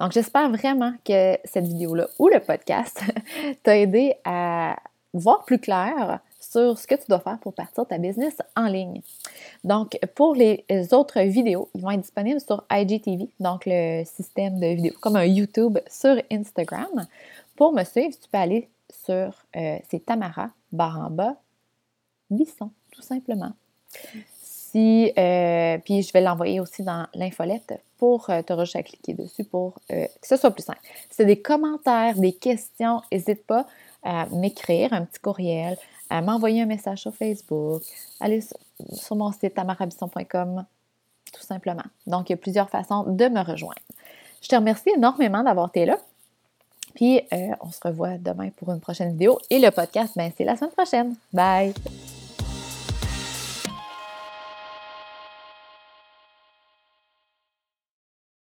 Donc, 0.00 0.12
j'espère 0.12 0.50
vraiment 0.50 0.92
que 1.04 1.38
cette 1.44 1.66
vidéo-là 1.66 2.08
ou 2.18 2.28
le 2.28 2.40
podcast 2.40 3.02
t'a 3.62 3.78
aidé 3.78 4.14
à 4.24 4.76
voir 5.12 5.44
plus 5.44 5.58
clair 5.58 6.20
sur 6.40 6.78
ce 6.78 6.86
que 6.86 6.94
tu 6.94 7.04
dois 7.08 7.20
faire 7.20 7.38
pour 7.38 7.54
partir 7.54 7.86
ta 7.86 7.98
business 7.98 8.36
en 8.56 8.66
ligne. 8.66 9.00
Donc, 9.64 9.98
pour 10.14 10.34
les 10.34 10.64
autres 10.92 11.20
vidéos, 11.20 11.68
ils 11.74 11.80
vont 11.80 11.90
être 11.90 12.00
disponibles 12.00 12.40
sur 12.40 12.64
IGTV, 12.70 13.28
donc 13.40 13.62
le 13.66 14.04
système 14.04 14.58
de 14.58 14.66
vidéos, 14.66 14.94
comme 15.00 15.16
un 15.16 15.24
YouTube 15.24 15.78
sur 15.88 16.20
Instagram. 16.30 17.06
Pour 17.56 17.72
me 17.72 17.84
suivre, 17.84 18.14
tu 18.20 18.28
peux 18.30 18.38
aller 18.38 18.68
sur, 19.04 19.44
euh, 19.56 19.78
c'est 19.88 20.04
Tamara 20.04 20.50
Baramba 20.72 21.36
Bisson, 22.30 22.70
tout 22.90 23.02
simplement. 23.02 23.52
Si, 24.42 25.12
euh, 25.18 25.78
puis 25.84 26.02
je 26.02 26.12
vais 26.12 26.22
l'envoyer 26.22 26.60
aussi 26.60 26.82
dans 26.82 27.06
l'infolette 27.14 27.80
pour 28.02 28.28
euh, 28.30 28.42
te 28.42 28.52
rejoindre 28.52 28.80
à 28.80 28.82
cliquer 28.82 29.14
dessus 29.14 29.44
pour 29.44 29.74
que 29.88 30.26
ce 30.26 30.36
soit 30.36 30.50
plus 30.50 30.64
simple. 30.64 30.80
c'est 31.08 31.24
des 31.24 31.40
commentaires, 31.40 32.16
des 32.16 32.32
questions, 32.32 33.00
n'hésite 33.12 33.46
pas 33.46 33.64
à 34.02 34.26
m'écrire 34.26 34.92
un 34.92 35.04
petit 35.04 35.20
courriel, 35.20 35.76
à 36.10 36.20
m'envoyer 36.20 36.62
un 36.62 36.66
message 36.66 36.98
sur 37.02 37.14
Facebook, 37.14 37.80
aller 38.18 38.40
sur 38.92 39.14
mon 39.14 39.30
site 39.30 39.54
tamarabisson.com, 39.54 40.64
tout 41.32 41.42
simplement. 41.42 41.84
Donc, 42.08 42.28
il 42.28 42.32
y 42.32 42.34
a 42.34 42.38
plusieurs 42.38 42.68
façons 42.70 43.04
de 43.04 43.28
me 43.28 43.40
rejoindre. 43.40 43.78
Je 44.42 44.48
te 44.48 44.56
remercie 44.56 44.90
énormément 44.96 45.44
d'avoir 45.44 45.68
été 45.68 45.86
là. 45.86 45.96
Puis, 46.96 47.20
euh, 47.32 47.54
on 47.60 47.70
se 47.70 47.78
revoit 47.84 48.18
demain 48.18 48.50
pour 48.56 48.72
une 48.72 48.80
prochaine 48.80 49.12
vidéo. 49.12 49.38
Et 49.48 49.60
le 49.60 49.70
podcast, 49.70 50.14
ben, 50.16 50.32
c'est 50.36 50.44
la 50.44 50.56
semaine 50.56 50.72
prochaine. 50.72 51.14
Bye! 51.32 51.72